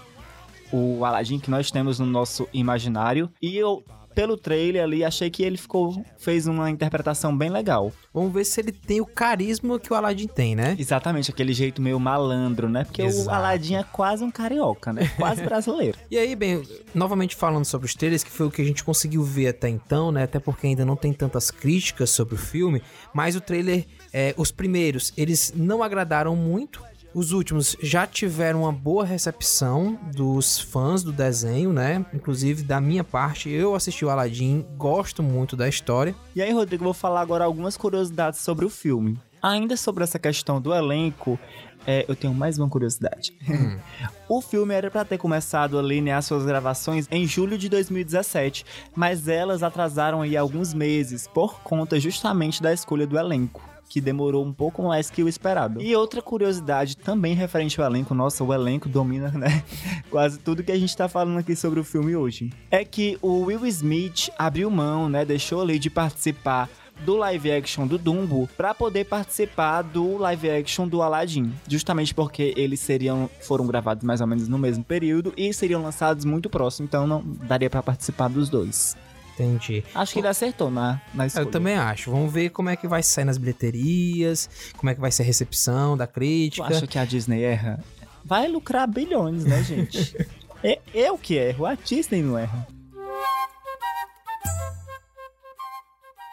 o 0.73 1.05
Aladdin 1.05 1.39
que 1.39 1.51
nós 1.51 1.71
temos 1.71 1.99
no 1.99 2.07
nosso 2.07 2.49
imaginário. 2.53 3.31
E 3.43 3.57
eu 3.57 3.85
pelo 4.17 4.35
trailer 4.39 4.83
ali, 4.83 5.05
achei 5.05 5.29
que 5.29 5.43
ele 5.43 5.59
ficou 5.59 6.03
fez 6.17 6.47
uma 6.47 6.71
interpretação 6.71 7.37
bem 7.37 7.51
legal. 7.51 7.93
Vamos 8.15 8.33
ver 8.33 8.47
se 8.47 8.59
ele 8.59 8.73
tem 8.73 8.99
o 8.99 9.05
carisma 9.05 9.79
que 9.79 9.93
o 9.93 9.95
Aladdin 9.95 10.27
tem, 10.27 10.57
né? 10.57 10.75
Exatamente, 10.79 11.31
aquele 11.31 11.53
jeito 11.53 11.83
meio 11.83 12.01
malandro, 12.01 12.67
né? 12.67 12.85
Porque 12.85 13.03
Exato. 13.03 13.29
o 13.29 13.31
Aladdin 13.31 13.75
é 13.75 13.83
quase 13.83 14.25
um 14.25 14.31
carioca, 14.31 14.91
né? 14.91 15.07
Quase 15.19 15.43
brasileiro. 15.45 15.99
e 16.11 16.17
aí, 16.17 16.35
bem, 16.35 16.63
novamente 16.95 17.37
falando 17.37 17.67
sobre 17.67 17.87
os 17.87 17.95
trailers, 17.95 18.25
que 18.25 18.31
foi 18.31 18.47
o 18.47 18.51
que 18.51 18.63
a 18.63 18.65
gente 18.65 18.83
conseguiu 18.83 19.23
ver 19.23 19.49
até 19.49 19.69
então, 19.69 20.11
né? 20.11 20.23
Até 20.23 20.41
porque 20.41 20.67
ainda 20.67 20.87
não 20.87 20.97
tem 20.97 21.13
tantas 21.13 21.51
críticas 21.51 22.09
sobre 22.09 22.37
o 22.37 22.39
filme, 22.39 22.83
mas 23.13 23.37
o 23.37 23.41
trailer, 23.41 23.85
é, 24.15 24.35
os 24.39 24.51
primeiros, 24.51 25.13
eles 25.15 25.53
não 25.55 25.83
agradaram 25.83 26.35
muito. 26.35 26.83
Os 27.17 27.33
últimos 27.33 27.75
já 27.81 28.07
tiveram 28.07 28.65
uma 28.65 28.73
boa 28.73 29.03
recepção 29.03 29.99
dos 30.15 30.61
fãs 30.61 31.03
do 31.03 31.11
desenho, 31.11 31.73
né? 31.73 32.05
Inclusive, 32.13 32.63
da 32.63 32.79
minha 32.79 33.03
parte, 33.03 33.49
eu 33.49 33.75
assisti 33.75 34.05
o 34.05 34.11
Aladdin, 34.11 34.67
gosto 34.77 35.23
muito 35.23 35.57
da 35.57 35.67
história. 35.67 36.15
E 36.35 36.43
aí, 36.43 36.53
Rodrigo, 36.53 36.85
vou 36.85 36.93
falar 36.93 37.23
agora 37.23 37.47
algumas 37.47 37.75
curiosidades 37.75 38.41
sobre 38.41 38.67
o 38.67 38.69
filme. 38.69 39.19
Ainda 39.43 39.79
sobre 39.79 40.05
essa 40.05 40.19
questão 40.19 40.61
do 40.61 40.75
elenco, 40.75 41.39
é, 41.87 42.05
eu 42.07 42.15
tenho 42.15 42.35
mais 42.35 42.59
uma 42.59 42.69
curiosidade. 42.69 43.35
Hum. 43.49 43.79
o 44.29 44.43
filme 44.43 44.75
era 44.75 44.91
para 44.91 45.07
ter 45.07 45.17
começado 45.17 45.79
ali 45.79 46.03
né, 46.03 46.13
as 46.13 46.27
suas 46.27 46.45
gravações 46.45 47.09
em 47.11 47.27
julho 47.27 47.57
de 47.57 47.71
2017, 47.71 48.63
mas 48.95 49.27
elas 49.27 49.63
atrasaram 49.63 50.21
aí 50.21 50.37
alguns 50.37 50.75
meses 50.75 51.27
por 51.27 51.63
conta 51.63 51.99
justamente 51.99 52.63
da 52.63 52.75
escolha 52.75 53.07
do 53.07 53.19
elenco 53.19 53.75
que 53.88 54.00
demorou 54.00 54.45
um 54.45 54.52
pouco 54.52 54.83
mais 54.83 55.11
que 55.11 55.23
o 55.23 55.28
esperado. 55.28 55.81
E 55.81 55.95
outra 55.95 56.21
curiosidade 56.21 56.97
também 56.97 57.35
referente 57.35 57.81
ao 57.81 57.87
elenco, 57.87 58.14
nossa, 58.14 58.43
o 58.43 58.52
elenco 58.52 58.88
domina, 58.88 59.31
né? 59.31 59.62
Quase 60.11 60.38
tudo 60.38 60.62
que 60.62 60.73
a 60.73 60.78
gente 60.78 60.97
tá 60.97 61.09
falando 61.09 61.38
aqui 61.38 61.55
sobre 61.55 61.81
o 61.81 61.85
filme 61.85 62.16
hoje. 62.16 62.52
É 62.71 62.85
que 62.85 63.19
o 63.23 63.45
Will 63.45 63.66
Smith 63.66 64.31
abriu 64.38 64.71
mão, 64.71 65.09
né? 65.09 65.25
Deixou 65.25 65.61
ali 65.62 65.78
de 65.78 65.90
participar 65.90 66.69
do 67.05 67.16
live 67.16 67.52
action 67.52 67.87
do 67.87 67.99
Dumbo 67.99 68.49
para 68.57 68.73
poder 68.73 69.05
participar 69.05 69.83
do 69.83 70.16
live 70.16 70.50
action 70.50 70.88
do 70.88 71.02
Aladdin, 71.02 71.52
justamente 71.69 72.14
porque 72.14 72.55
eles 72.57 72.81
seriam 72.81 73.28
foram 73.40 73.66
gravados 73.66 74.02
mais 74.02 74.21
ou 74.21 74.26
menos 74.26 74.49
no 74.49 74.59
mesmo 74.59 74.83
período 74.83 75.33
e 75.37 75.52
seriam 75.52 75.83
lançados 75.83 76.25
muito 76.25 76.49
próximo, 76.49 76.87
então 76.87 77.07
não 77.07 77.23
daria 77.23 77.69
para 77.69 77.83
participar 77.83 78.28
dos 78.28 78.49
dois. 78.49 78.97
Entendi. 79.38 79.85
Acho 79.95 80.14
que 80.14 80.19
ele 80.21 80.28
acertou 80.28 80.71
na, 80.71 81.00
na 81.12 81.26
escolha. 81.26 81.45
Eu 81.45 81.50
também 81.50 81.75
acho. 81.75 82.11
Vamos 82.11 82.33
ver 82.33 82.49
como 82.49 82.71
é 82.71 82.76
que 82.76 82.88
vai 82.88 83.02
sair 83.02 83.26
nas 83.26 83.37
bilheterias, 83.37 84.49
como 84.78 84.88
é 84.88 84.95
que 84.95 85.00
vai 85.00 85.12
ser 85.12 85.23
a 85.23 85.26
recepção 85.26 85.95
da 85.95 86.07
crítica. 86.07 86.66
Eu 86.66 86.76
acho 86.76 86.87
que 86.87 86.99
a 86.99 87.05
Disney 87.05 87.43
erra? 87.43 87.78
Vai 88.25 88.49
lucrar 88.49 88.88
bilhões, 88.88 89.45
né, 89.45 89.62
gente? 89.62 90.16
é, 90.64 90.73
é 90.73 90.81
eu 90.95 91.19
que 91.19 91.35
erro, 91.35 91.66
a 91.66 91.75
Disney 91.75 92.23
não 92.23 92.38
erra. 92.38 92.66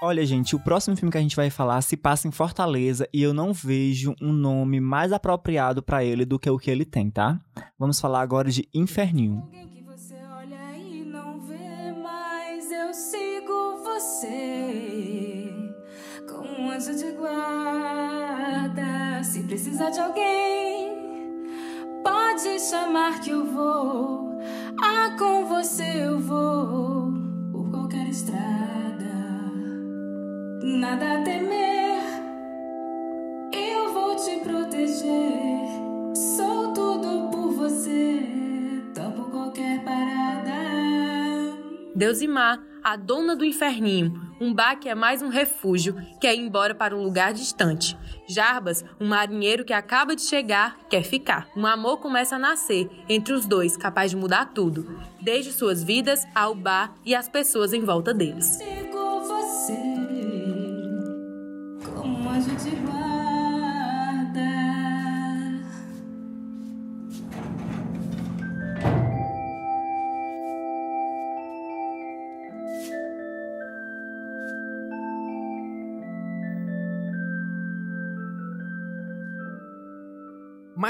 Olha, 0.01 0.25
gente, 0.25 0.55
o 0.55 0.60
próximo 0.60 0.98
filme 0.98 1.12
que 1.12 1.17
a 1.17 1.22
gente 1.22 1.36
vai 1.36 1.50
falar 1.50 1.81
se 1.81 1.95
passa 1.95 2.27
em 2.27 2.31
Fortaleza 2.31 3.07
e 3.13 3.22
eu 3.22 3.33
não 3.33 3.53
vejo 3.53 4.15
um 4.22 4.33
nome 4.33 4.81
mais 4.81 5.13
apropriado 5.13 5.81
para 5.81 6.03
ele 6.03 6.25
do 6.25 6.38
que 6.38 6.50
o 6.50 6.57
que 6.57 6.69
ele 6.69 6.83
tem, 6.83 7.10
tá? 7.10 7.39
Vamos 7.79 8.00
falar 8.00 8.22
agora 8.22 8.50
de 8.50 8.67
Inferninho. 8.74 9.50
Você 13.93 15.53
com 16.27 16.63
um 16.63 16.71
anjo 16.71 16.95
de 16.95 17.12
guarda. 17.12 18.83
Se 19.23 19.43
precisar 19.43 19.91
de 19.91 20.00
alguém, 20.00 21.45
pode 22.03 22.59
chamar 22.59 23.21
que 23.21 23.29
eu 23.29 23.45
vou. 23.45 24.39
Ah, 24.81 25.15
com 25.17 25.45
você 25.45 25.83
eu 26.03 26.19
vou 26.19 27.13
por 27.51 27.69
qualquer 27.69 28.07
estrada. 28.07 29.13
Nada 30.63 31.19
a 31.19 31.23
temer, 31.23 32.01
eu 33.53 33.93
vou 33.93 34.15
te 34.15 34.38
proteger. 34.39 35.62
Sou 36.35 36.73
tudo 36.73 37.29
por 37.29 37.51
você, 37.53 38.23
topo 38.95 39.29
qualquer 39.29 39.83
parada. 39.83 40.53
Deusimar, 41.95 42.73
a 42.84 42.96
dona 42.96 43.36
do 43.36 43.46
inferninho, 43.46 44.36
um 44.42 44.54
bar 44.54 44.75
que 44.75 44.90
é 44.90 44.96
mais 44.96 45.22
um 45.22 45.30
refúgio, 45.30 45.96
quer 46.20 46.36
ir 46.36 46.40
embora 46.40 46.75
para 46.75 46.96
um 46.96 47.04
lugar 47.04 47.34
distante. 47.34 47.98
Jarbas, 48.28 48.84
um 49.00 49.08
marinheiro 49.08 49.63
que 49.63 49.74
acaba 49.74 50.16
de 50.16 50.22
chegar, 50.22 50.78
quer 50.90 51.04
ficar. 51.04 51.48
Um 51.56 51.66
amor 51.66 51.98
começa 51.98 52.36
a 52.36 52.40
nascer 52.40 52.90
entre 53.08 53.34
os 53.34 53.46
dois, 53.46 53.78
capaz 53.78 54.12
de 54.12 54.18
mudar 54.18 54.54
tudo, 54.54 55.00
desde 55.22 55.54
suas 55.54 55.84
vidas 55.84 56.25
ao 56.36 56.54
bar 56.54 56.94
e 57.06 57.16
as 57.16 57.30
pessoas 57.30 57.74
em 57.74 57.82
volta 57.82 58.13
deles. 58.13 58.60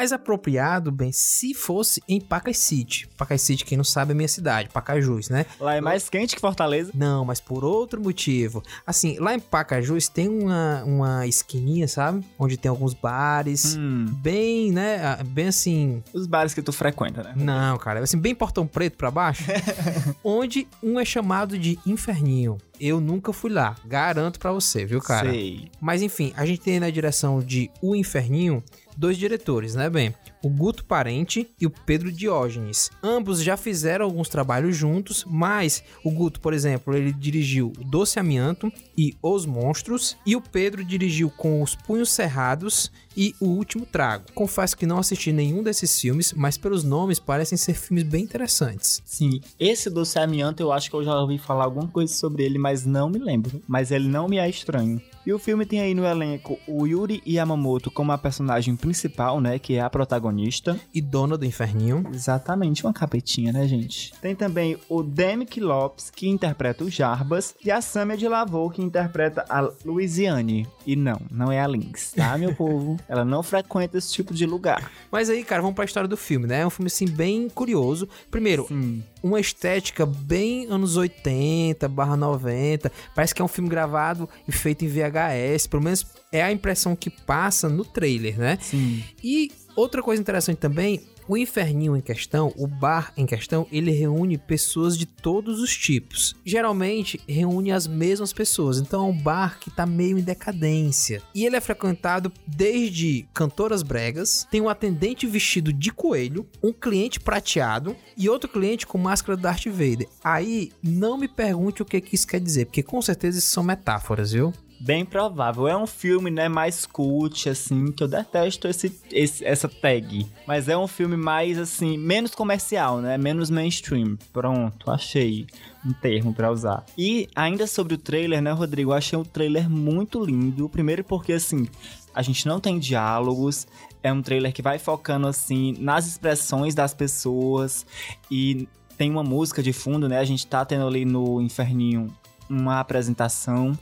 Mais 0.04 0.12
apropriado, 0.12 0.92
bem, 0.92 1.14
se 1.14 1.54
fosse 1.54 2.04
em 2.10 2.20
Pacas 2.20 2.58
City. 2.58 3.08
Pacas 3.18 3.42
City, 3.42 3.64
quem 3.64 3.78
não 3.78 3.86
sabe, 3.86 4.12
é 4.12 4.14
minha 4.14 4.28
cidade, 4.28 4.68
Pacajus, 4.68 5.30
né? 5.30 5.46
Lá 5.58 5.76
é 5.76 5.80
mais 5.80 6.10
quente 6.10 6.36
que 6.36 6.42
Fortaleza. 6.42 6.92
Não, 6.94 7.24
mas 7.24 7.40
por 7.40 7.64
outro 7.64 8.02
motivo. 8.02 8.62
Assim, 8.86 9.18
lá 9.18 9.34
em 9.34 9.40
Pacajus 9.40 10.10
tem 10.10 10.28
uma, 10.28 10.84
uma 10.84 11.26
esquininha, 11.26 11.88
sabe? 11.88 12.22
Onde 12.38 12.58
tem 12.58 12.70
alguns 12.70 12.94
bares. 12.94 13.78
Hum. 13.80 14.04
Bem, 14.22 14.74
né? 14.74 15.24
Bem 15.26 15.48
assim. 15.48 16.04
Os 16.12 16.28
bares 16.28 16.54
que 16.54 16.62
tu 16.62 16.74
frequenta, 16.74 17.24
né? 17.24 17.32
Não, 17.38 17.78
cara, 17.78 18.02
assim, 18.02 18.18
bem 18.18 18.36
portão 18.36 18.68
preto 18.68 18.98
pra 18.98 19.10
baixo. 19.10 19.46
onde 20.22 20.68
um 20.84 21.00
é 21.00 21.06
chamado 21.06 21.58
de 21.58 21.80
Inferninho. 21.86 22.58
Eu 22.80 23.00
nunca 23.00 23.32
fui 23.32 23.52
lá, 23.52 23.76
garanto 23.86 24.40
pra 24.40 24.52
você, 24.52 24.86
viu, 24.86 25.00
cara? 25.00 25.30
Sei. 25.30 25.70
Mas 25.80 26.02
enfim, 26.02 26.34
a 26.36 26.46
gente 26.46 26.62
tem 26.62 26.80
na 26.80 26.90
direção 26.90 27.40
de 27.40 27.70
O 27.82 27.96
Inferninho 27.96 28.64
dois 28.98 29.18
diretores, 29.18 29.76
né, 29.76 29.90
bem? 29.90 30.14
O 30.44 30.50
Guto 30.50 30.84
Parente 30.84 31.50
e 31.60 31.66
o 31.66 31.70
Pedro 31.70 32.12
Diógenes. 32.12 32.92
Ambos 33.02 33.42
já 33.42 33.56
fizeram 33.56 34.06
alguns 34.06 34.28
trabalhos 34.28 34.76
juntos, 34.76 35.24
mas 35.26 35.82
o 36.04 36.12
Guto, 36.12 36.42
por 36.42 36.54
exemplo, 36.54 36.94
ele 36.94 37.14
dirigiu 37.14 37.72
Doce 37.86 38.20
Amianto 38.20 38.72
e 38.98 39.16
Os 39.24 39.46
Monstros, 39.46 40.18
e 40.26 40.36
o 40.36 40.42
Pedro 40.42 40.84
dirigiu 40.84 41.30
com 41.30 41.62
Os 41.62 41.76
Punhos 41.76 42.12
Cerrados 42.12 42.92
e 43.16 43.34
O 43.40 43.46
Último 43.46 43.86
Trago. 43.86 44.26
Confesso 44.34 44.76
que 44.76 44.86
não 44.86 45.00
assisti 45.00 45.32
nenhum 45.32 45.64
desses 45.64 46.00
filmes, 46.00 46.34
mas 46.34 46.58
pelos 46.58 46.84
nomes 46.84 47.20
parecem 47.20 47.58
ser 47.58 47.76
filmes 47.76 48.04
bem 48.04 48.24
interessantes. 48.24 49.02
Sim, 49.06 49.40
esse 49.60 49.90
do 49.90 50.04
Amianto 50.16 50.62
eu 50.62 50.72
acho 50.72 50.90
que 50.90 50.96
eu 50.96 51.04
já 51.04 51.18
ouvi 51.18 51.38
falar 51.38 51.64
alguma 51.64 51.88
coisa 51.88 52.14
sobre 52.14 52.44
ele, 52.44 52.58
mas 52.58 52.86
não 52.86 53.10
me 53.10 53.18
lembro. 53.18 53.62
Mas 53.68 53.92
ele 53.92 54.08
não 54.08 54.28
me 54.28 54.38
é 54.38 54.50
estranho. 54.50 55.02
E 55.26 55.32
o 55.32 55.40
filme 55.40 55.66
tem 55.66 55.80
aí 55.80 55.94
no 55.94 56.06
elenco 56.06 56.60
o 56.68 56.86
Yuri 56.86 57.24
Yamamoto 57.26 57.90
como 57.90 58.12
a 58.12 58.18
personagem 58.18 58.76
principal, 58.76 59.40
né, 59.40 59.58
que 59.58 59.76
é 59.76 59.82
a 59.82 59.90
protagonista. 59.90 60.80
E 60.94 61.02
dona 61.02 61.38
do 61.38 61.46
Inferninho. 61.46 62.04
Exatamente, 62.14 62.86
uma 62.86 62.94
capetinha, 62.94 63.54
né, 63.54 63.68
gente? 63.68 64.14
Tem 64.22 64.36
também 64.36 64.78
o 64.90 65.02
Demick 65.02 65.60
Lopes, 65.60 66.10
que 66.10 66.28
interpreta 66.28 66.84
o 66.84 66.90
Jarbas, 66.90 67.56
e 67.64 67.72
a 67.72 67.82
Samia 67.82 68.18
de 68.18 68.28
Lavô, 68.28 68.70
que 68.70 68.82
interpreta 68.82 69.46
a 69.50 69.62
Louisiane. 69.86 70.68
E 70.86 70.96
não, 70.96 71.22
não 71.32 71.52
é 71.52 71.62
a 71.62 71.68
Lynx, 71.68 72.12
tá, 72.12 72.38
meu 72.38 72.54
povo? 72.56 72.98
Ela 73.08 73.24
não 73.24 73.42
frequenta 73.42 73.98
esse 73.98 74.12
tipo 74.12 74.34
de 74.34 74.46
lugar. 74.46 74.92
Mas 75.12 75.30
aí, 75.30 75.44
cara, 75.44 75.62
vamos 75.62 75.76
pra 75.76 75.86
história 75.86 76.08
do 76.08 76.18
filme, 76.18 76.48
né? 76.48 76.62
É 76.62 76.68
um 76.68 76.70
filme, 76.70 76.88
assim, 76.88 77.08
bem 77.08 77.48
curioso. 77.50 78.10
Primeiro, 78.30 78.66
Sim. 78.68 79.04
Uma 79.24 79.40
estética 79.40 80.06
bem 80.06 80.68
anos 80.70 80.98
80, 80.98 81.88
barra 81.88 82.18
90. 82.18 82.92
Parece 83.16 83.34
que 83.34 83.42
é 83.42 83.46
um 83.46 83.48
filme 83.48 83.70
gravado 83.70 84.30
e 84.46 84.52
feito 84.52 84.84
em 84.84 84.88
VHS. 84.90 85.66
Pelo 85.68 85.82
menos 85.82 86.06
é 86.32 86.44
a 86.44 86.52
impressão 86.52 86.96
que 86.96 87.10
passa 87.10 87.70
no 87.70 87.86
trailer, 87.86 88.38
né? 88.38 88.58
Sim. 88.62 89.02
E 89.24 89.50
outra 89.76 90.04
coisa 90.04 90.22
interessante 90.22 90.58
também, 90.58 91.02
o 91.28 91.38
inferninho 91.38 91.96
em 91.96 92.02
questão, 92.02 92.54
o 92.58 92.68
bar 92.68 93.14
em 93.16 93.26
questão, 93.26 93.68
ele 93.72 93.92
reúne 93.92 94.38
pessoas 94.38 94.98
de 94.98 95.06
todos 95.06 95.62
os 95.62 95.76
tipos. 95.76 96.36
Geralmente 96.46 97.20
reúne 97.28 97.72
as 97.72 97.88
mesmas 97.88 98.34
pessoas, 98.34 98.80
então 98.80 99.06
é 99.06 99.10
um 99.10 99.18
bar 99.18 99.60
que 99.60 99.72
tá 99.72 99.86
meio 99.86 100.18
em 100.18 100.22
decadência. 100.22 101.22
E 101.34 101.46
ele 101.46 101.56
é 101.56 101.62
frequentado 101.62 102.32
desde 102.46 103.26
cantoras 103.34 103.84
bregas, 103.84 104.48
tem 104.50 104.62
um 104.62 104.70
atendente 104.70 105.26
vestido 105.26 105.72
de 105.72 105.92
coelho, 105.92 106.48
um 106.62 106.74
cliente 106.74 107.20
prateado 107.20 107.96
e 108.18 108.30
outro 108.30 108.50
cliente 108.50 108.86
com 108.86 108.98
máscara 108.98 109.38
do 109.38 109.44
Darth 109.44 109.66
Vader. 109.66 110.08
Aí 110.24 110.72
não 110.82 111.18
me 111.18 111.28
pergunte 111.28 111.82
o 111.82 111.86
que, 111.86 112.02
que 112.02 112.16
isso 112.16 112.28
quer 112.28 112.40
dizer, 112.40 112.66
porque 112.66 112.84
com 112.84 113.02
certeza 113.02 113.40
isso 113.40 113.50
são 113.50 113.64
metáforas, 113.64 114.32
viu? 114.32 114.54
Bem 114.86 115.06
provável. 115.06 115.66
É 115.68 115.78
um 115.78 115.88
filme, 115.88 116.30
né, 116.30 116.50
mais 116.50 116.86
cult, 116.86 117.48
assim, 117.48 117.90
que 117.92 118.04
eu 118.04 118.08
detesto 118.08 118.68
esse, 118.68 119.00
esse- 119.12 119.46
essa 119.46 119.70
tag. 119.70 120.26
Mas 120.46 120.68
é 120.68 120.78
um 120.78 120.88
filme 120.88 121.16
mais, 121.16 121.58
assim, 121.58 121.98
menos 121.98 122.36
comercial, 122.36 123.00
né? 123.00 123.18
Menos 123.18 123.50
mainstream. 123.50 124.18
Pronto, 124.34 124.92
achei 124.92 125.48
um 125.86 125.94
termo 125.94 126.34
pra 126.34 126.52
usar. 126.52 126.84
E 126.98 127.30
ainda 127.34 127.66
sobre 127.66 127.94
o 127.94 127.98
trailer, 127.98 128.42
né, 128.42 128.52
Rodrigo? 128.52 128.92
Eu 128.92 128.96
achei 128.98 129.18
o 129.18 129.24
trailer 129.24 129.70
muito 129.70 130.22
lindo. 130.26 130.68
Primeiro 130.68 131.02
porque, 131.04 131.32
assim, 131.32 131.66
a 132.14 132.22
gente 132.22 132.46
não 132.46 132.60
tem 132.60 132.78
diálogos. 132.78 133.66
É 134.04 134.12
um 134.12 134.22
trailer 134.22 134.52
que 134.52 134.62
vai 134.62 134.80
focando, 134.80 135.28
assim, 135.28 135.76
nas 135.80 136.06
expressões 136.08 136.76
das 136.76 136.94
pessoas. 136.94 137.86
E 138.30 138.68
tem 138.98 139.10
uma 139.10 139.24
música 139.24 139.64
de 139.64 139.72
fundo, 139.72 140.10
né? 140.10 140.20
A 140.20 140.26
gente 140.26 140.46
tá 140.46 140.66
tendo 140.66 140.86
ali 140.86 141.06
no 141.06 141.40
Inferninho 141.42 142.14
uma 142.50 142.82
apresentação. 142.82 143.78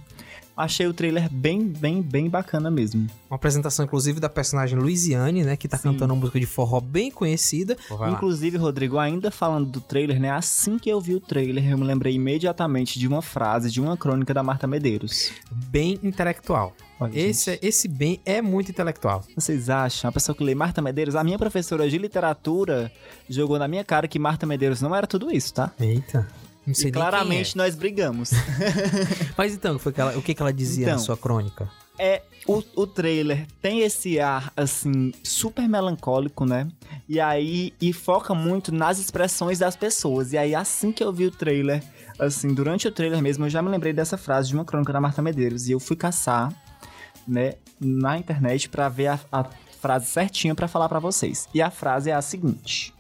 Achei 0.56 0.86
o 0.86 0.94
trailer 0.94 1.30
bem, 1.32 1.68
bem, 1.68 2.02
bem 2.02 2.30
bacana 2.30 2.70
mesmo. 2.70 3.08
Uma 3.30 3.36
apresentação, 3.36 3.86
inclusive, 3.86 4.20
da 4.20 4.30
personagem 4.30 4.78
Louisiane, 4.78 5.44
né? 5.44 5.56
Que 5.56 5.68
tá 5.68 5.78
Sim. 5.78 5.84
cantando 5.84 6.14
uma 6.14 6.20
música 6.20 6.40
de 6.40 6.46
forró 6.46 6.80
bem 6.80 7.10
conhecida. 7.10 7.78
Inclusive, 8.10 8.58
Rodrigo, 8.58 8.98
ainda 8.98 9.32
falando 9.32 9.68
do 9.68 9.82
trailer, 9.82 10.20
né? 10.20 10.30
Assim 10.30 10.78
que 10.78 10.90
eu 10.90 11.00
vi 11.00 11.16
o 11.16 11.20
trailer, 11.20 11.68
eu 11.72 11.78
me 11.78 11.84
lembrei 11.86 12.14
imediatamente 12.16 13.00
de 13.00 13.08
uma 13.08 13.22
frase 13.22 13.72
de 13.72 13.80
uma 13.82 13.96
crônica 13.98 14.34
da 14.34 14.44
Marta 14.44 14.68
Medeiros. 14.68 15.32
bem 15.52 16.00
intelectual. 16.04 16.74
Olha, 17.00 17.18
Esse, 17.18 17.58
esse 17.64 17.88
bem 17.88 18.20
é 18.24 18.42
muito 18.44 18.70
intelectual. 18.70 19.24
Vocês 19.36 19.70
acham? 19.70 20.10
A 20.10 20.12
pessoa 20.12 20.36
que 20.36 20.44
lê 20.44 20.54
Marta 20.54 20.82
Medeiros, 20.84 21.16
a 21.16 21.24
minha 21.24 21.40
professora 21.40 21.90
de 21.90 21.98
literatura 21.98 22.92
jogou 23.28 23.58
na 23.58 23.68
minha 23.68 23.84
cara 23.84 24.08
que 24.08 24.20
Marta 24.20 24.46
Medeiros 24.46 24.82
não 24.82 24.96
era 24.96 25.08
tudo 25.08 25.32
isso, 25.32 25.54
tá? 25.54 25.72
Eita. 25.80 26.28
Não 26.66 26.74
sei 26.76 26.84
E 26.84 26.86
nem 26.86 26.92
quem 26.94 27.02
claramente 27.02 27.58
nós 27.58 27.76
brigamos. 27.76 28.32
é. 28.34 28.38
Mas 29.38 29.54
então, 29.54 29.80
foi 29.80 29.92
que 29.92 30.00
ela- 30.02 30.18
o 30.18 30.22
que, 30.22 30.34
que 30.34 30.42
ela 30.42 30.54
dizia 30.54 30.86
na 30.88 30.92
Então. 30.94 31.04
sua 31.06 31.18
crônica? 31.18 31.70
É, 32.00 32.22
o, 32.48 32.64
o 32.76 32.88
trailer 32.88 33.46
tem 33.62 33.82
esse 33.82 34.20
ar, 34.20 34.52
assim, 34.58 35.12
super 35.24 35.68
melancólico, 35.68 36.46
né? 36.46 36.68
E 37.08 37.20
aí, 37.20 37.74
e 37.82 37.92
foca 37.94 38.34
muito 38.34 38.72
nas 38.74 38.98
expressões 39.00 39.60
das 39.60 39.76
pessoas. 39.76 40.34
E 40.34 40.38
aí, 40.38 40.56
assim 40.56 40.92
que 40.92 41.04
eu 41.04 41.12
vi 41.14 41.26
o 41.28 41.32
trailer, 41.32 41.84
assim, 42.18 42.54
durante 42.54 42.88
o 42.88 42.92
trailer 42.92 43.22
mesmo, 43.22 43.46
eu 43.46 43.50
já 43.50 43.62
me 43.62 43.70
lembrei 43.70 43.94
dessa 43.94 44.18
frase 44.18 44.48
de 44.50 44.56
uma 44.56 44.66
crônica 44.66 44.92
da 44.94 45.02
Marta 45.02 45.22
Medeiros. 45.22 45.68
E 45.68 45.74
eu 45.74 45.80
fui 45.80 45.96
caçar, 45.96 46.52
né, 47.28 47.54
na 47.80 48.18
internet 48.18 48.70
pra 48.70 48.88
ver 48.90 49.08
a, 49.08 49.20
a 49.32 49.46
frase 49.80 50.06
certinha 50.08 50.56
pra 50.56 50.68
falar 50.68 50.88
pra 50.90 51.00
vocês. 51.00 51.48
E 51.54 51.62
a 51.62 51.70
frase 51.70 52.10
é 52.10 52.14
a 52.14 52.22
seguinte. 52.22 52.94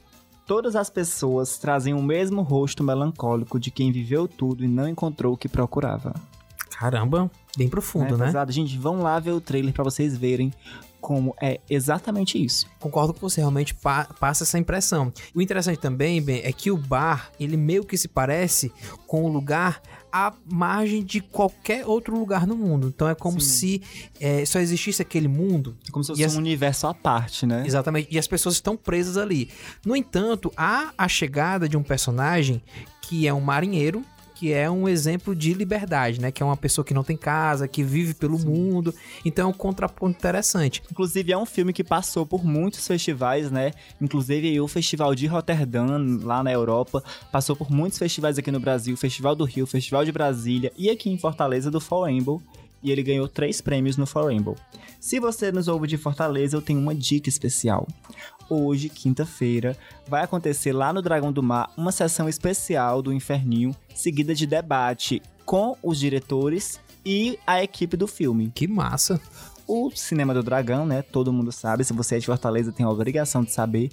Todas 0.51 0.75
as 0.75 0.89
pessoas 0.89 1.57
trazem 1.57 1.93
o 1.93 2.03
mesmo 2.03 2.41
rosto 2.41 2.83
melancólico 2.83 3.57
de 3.57 3.71
quem 3.71 3.89
viveu 3.89 4.27
tudo 4.27 4.65
e 4.65 4.67
não 4.67 4.85
encontrou 4.85 5.33
o 5.33 5.37
que 5.37 5.47
procurava. 5.47 6.13
Caramba, 6.77 7.31
bem 7.55 7.69
profundo, 7.69 8.15
É 8.15 8.17
né? 8.17 8.25
pesado. 8.25 8.51
Gente, 8.51 8.77
vão 8.77 9.01
lá 9.01 9.17
ver 9.17 9.31
o 9.31 9.39
trailer 9.39 9.73
pra 9.73 9.81
vocês 9.81 10.17
verem 10.17 10.51
como 11.01 11.35
é 11.41 11.59
exatamente 11.69 12.41
isso. 12.41 12.67
Concordo 12.79 13.13
com 13.13 13.19
você, 13.19 13.41
realmente 13.41 13.73
pa 13.73 14.05
passa 14.19 14.43
essa 14.43 14.57
impressão. 14.57 15.11
O 15.33 15.41
interessante 15.41 15.79
também, 15.79 16.21
Ben, 16.21 16.41
é 16.43 16.53
que 16.53 16.69
o 16.69 16.77
bar, 16.77 17.31
ele 17.39 17.57
meio 17.57 17.83
que 17.83 17.97
se 17.97 18.07
parece 18.07 18.71
com 19.07 19.25
o 19.25 19.27
lugar 19.27 19.81
à 20.11 20.33
margem 20.45 21.03
de 21.03 21.19
qualquer 21.19 21.85
outro 21.85 22.17
lugar 22.17 22.45
no 22.45 22.55
mundo. 22.55 22.87
Então 22.87 23.09
é 23.09 23.15
como 23.15 23.41
Sim. 23.41 23.47
se 23.47 23.81
é, 24.19 24.45
só 24.45 24.59
existisse 24.59 25.01
aquele 25.01 25.27
mundo. 25.27 25.75
É 25.87 25.91
como 25.91 26.03
se 26.03 26.11
fosse 26.11 26.23
as... 26.23 26.35
um 26.35 26.37
universo 26.37 26.85
à 26.87 26.93
parte, 26.93 27.45
né? 27.45 27.63
Exatamente. 27.65 28.07
E 28.11 28.19
as 28.19 28.27
pessoas 28.27 28.55
estão 28.55 28.77
presas 28.77 29.17
ali. 29.17 29.49
No 29.85 29.95
entanto, 29.95 30.51
há 30.55 30.93
a 30.97 31.07
chegada 31.07 31.67
de 31.67 31.75
um 31.75 31.83
personagem 31.83 32.61
que 33.01 33.27
é 33.27 33.33
um 33.33 33.41
marinheiro 33.41 34.03
que 34.41 34.51
é 34.51 34.67
um 34.67 34.89
exemplo 34.89 35.35
de 35.35 35.53
liberdade, 35.53 36.19
né? 36.19 36.31
Que 36.31 36.41
é 36.41 36.45
uma 36.45 36.57
pessoa 36.57 36.83
que 36.83 36.95
não 36.95 37.03
tem 37.03 37.15
casa, 37.15 37.67
que 37.67 37.83
vive 37.83 38.15
pelo 38.15 38.39
Sim. 38.39 38.47
mundo. 38.47 38.91
Então 39.23 39.45
é 39.45 39.47
um 39.51 39.53
contraponto 39.53 40.17
interessante. 40.17 40.81
Inclusive, 40.91 41.31
é 41.31 41.37
um 41.37 41.45
filme 41.45 41.71
que 41.71 41.83
passou 41.83 42.25
por 42.25 42.43
muitos 42.43 42.87
festivais, 42.87 43.51
né? 43.51 43.69
Inclusive 44.01 44.59
o 44.59 44.67
Festival 44.67 45.13
de 45.13 45.27
Rotterdam, 45.27 46.17
lá 46.23 46.41
na 46.41 46.51
Europa, 46.51 47.03
passou 47.31 47.55
por 47.55 47.69
muitos 47.69 47.99
festivais 47.99 48.39
aqui 48.39 48.49
no 48.49 48.59
Brasil, 48.59 48.97
Festival 48.97 49.35
do 49.35 49.43
Rio, 49.43 49.67
Festival 49.67 50.03
de 50.03 50.11
Brasília 50.11 50.73
e 50.75 50.89
aqui 50.89 51.11
em 51.11 51.19
Fortaleza 51.19 51.69
do 51.69 51.79
Fall 51.79 52.05
Rainbow 52.05 52.41
e 52.81 52.89
ele 52.89 53.03
ganhou 53.03 53.27
três 53.27 53.61
prêmios 53.61 53.95
no 53.95 54.07
Fall 54.07 54.25
Rainbow. 54.25 54.55
Se 54.99 55.19
você 55.19 55.51
nos 55.51 55.67
ouve 55.67 55.85
de 55.85 55.97
Fortaleza, 55.97 56.57
eu 56.57 56.63
tenho 56.63 56.79
uma 56.79 56.95
dica 56.95 57.29
especial 57.29 57.87
hoje, 58.49 58.89
quinta-feira, 58.89 59.77
vai 60.07 60.23
acontecer 60.23 60.73
lá 60.73 60.91
no 60.91 61.01
Dragão 61.01 61.31
do 61.31 61.43
Mar 61.43 61.71
uma 61.77 61.91
sessão 61.91 62.27
especial 62.27 63.01
do 63.01 63.13
Inferninho, 63.13 63.75
seguida 63.93 64.33
de 64.33 64.45
debate 64.45 65.21
com 65.45 65.75
os 65.81 65.99
diretores 65.99 66.79
e 67.05 67.37
a 67.45 67.63
equipe 67.63 67.97
do 67.97 68.07
filme. 68.07 68.51
Que 68.53 68.67
massa! 68.67 69.19
O 69.67 69.89
Cinema 69.91 70.33
do 70.33 70.43
Dragão, 70.43 70.85
né? 70.85 71.01
Todo 71.01 71.31
mundo 71.31 71.51
sabe, 71.51 71.83
se 71.83 71.93
você 71.93 72.15
é 72.15 72.19
de 72.19 72.25
Fortaleza 72.25 72.71
tem 72.71 72.85
a 72.85 72.89
obrigação 72.89 73.43
de 73.43 73.51
saber. 73.51 73.89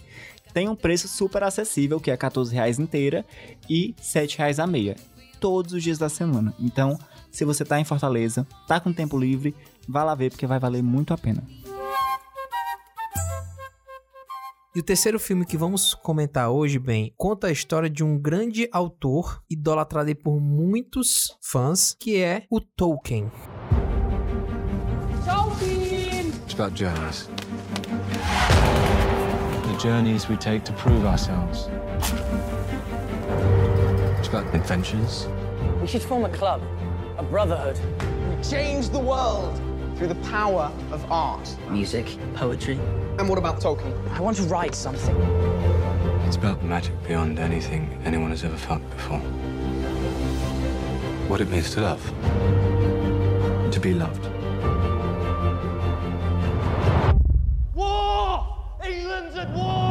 Tem 0.53 0.69
um 0.69 0.75
preço 0.75 1.07
super 1.07 1.43
acessível, 1.43 2.01
que 2.01 2.11
é 2.11 2.15
R$14,00 2.15 2.79
inteira 2.79 3.25
e 3.69 3.95
R$7,00 3.99 4.63
a 4.63 4.67
meia. 4.67 4.97
Todos 5.39 5.73
os 5.73 5.83
dias 5.83 5.99
da 5.99 6.09
semana. 6.09 6.53
Então, 6.59 6.99
se 7.31 7.45
você 7.45 7.65
tá 7.65 7.79
em 7.79 7.85
Fortaleza, 7.85 8.47
tá 8.67 8.81
com 8.81 8.93
tempo 8.93 9.17
livre, 9.17 9.55
vá 9.87 10.03
lá 10.03 10.15
ver 10.15 10.31
porque 10.31 10.47
vai 10.47 10.59
valer 10.59 10.83
muito 10.83 11.15
a 11.15 11.19
pena. 11.19 11.45
E 14.79 14.81
o 14.81 14.85
terceiro 14.85 15.19
filme 15.19 15.45
que 15.45 15.57
vamos 15.57 15.93
comentar 15.93 16.51
hoje, 16.51 16.79
bem, 16.79 17.13
conta 17.17 17.49
a 17.49 17.51
história 17.51 17.91
de 17.91 18.05
um 18.05 18.17
grande 18.17 18.69
autor 18.71 19.43
idolatrado 19.51 20.15
por 20.15 20.41
muitos 20.41 21.37
fãs, 21.43 21.97
que 21.99 22.23
é 22.23 22.47
o 22.49 22.61
Tolkien. 22.61 23.29
Tolkien! 25.27 26.29
It's 26.45 26.55
about 26.55 26.81
journeys. 26.81 27.29
The 29.65 29.83
journeys 29.83 30.29
we 30.29 30.37
take 30.37 30.61
to 30.61 30.73
prove 30.75 31.05
ourselves. 31.05 31.69
It's 34.21 34.29
about 34.29 34.47
adventures. 34.55 35.27
We 35.81 35.89
should 35.89 36.05
form 36.05 36.25
a 36.25 36.31
club, 36.31 36.63
a 37.19 37.25
brotherhood. 37.25 37.81
We 38.31 38.41
change 38.45 38.91
the 38.91 39.01
world 39.01 39.61
through 39.99 40.07
the 40.07 40.29
power 40.31 40.71
of 40.93 41.11
art. 41.11 41.57
Music, 41.69 42.07
poetry. 42.35 42.79
And 43.19 43.29
what 43.29 43.37
about 43.37 43.61
Tolkien? 43.61 43.93
I 44.13 44.21
want 44.21 44.37
to 44.37 44.45
write 44.45 44.77
something. 44.77 45.17
It's 46.25 46.37
about 46.37 46.63
magic 46.63 46.95
beyond 47.03 47.41
anything 47.41 48.01
anyone 48.05 48.31
has 48.31 48.45
ever 48.45 48.57
felt 48.57 48.89
before. 48.91 49.19
What 51.27 51.41
it 51.41 51.51
means 51.51 51.73
to 51.73 51.81
love. 51.81 52.05
To 53.73 53.81
be 53.81 53.93
loved. 53.93 54.25
War! 57.75 58.47
England's 58.85 59.35
at 59.35 59.51
war! 59.51 59.88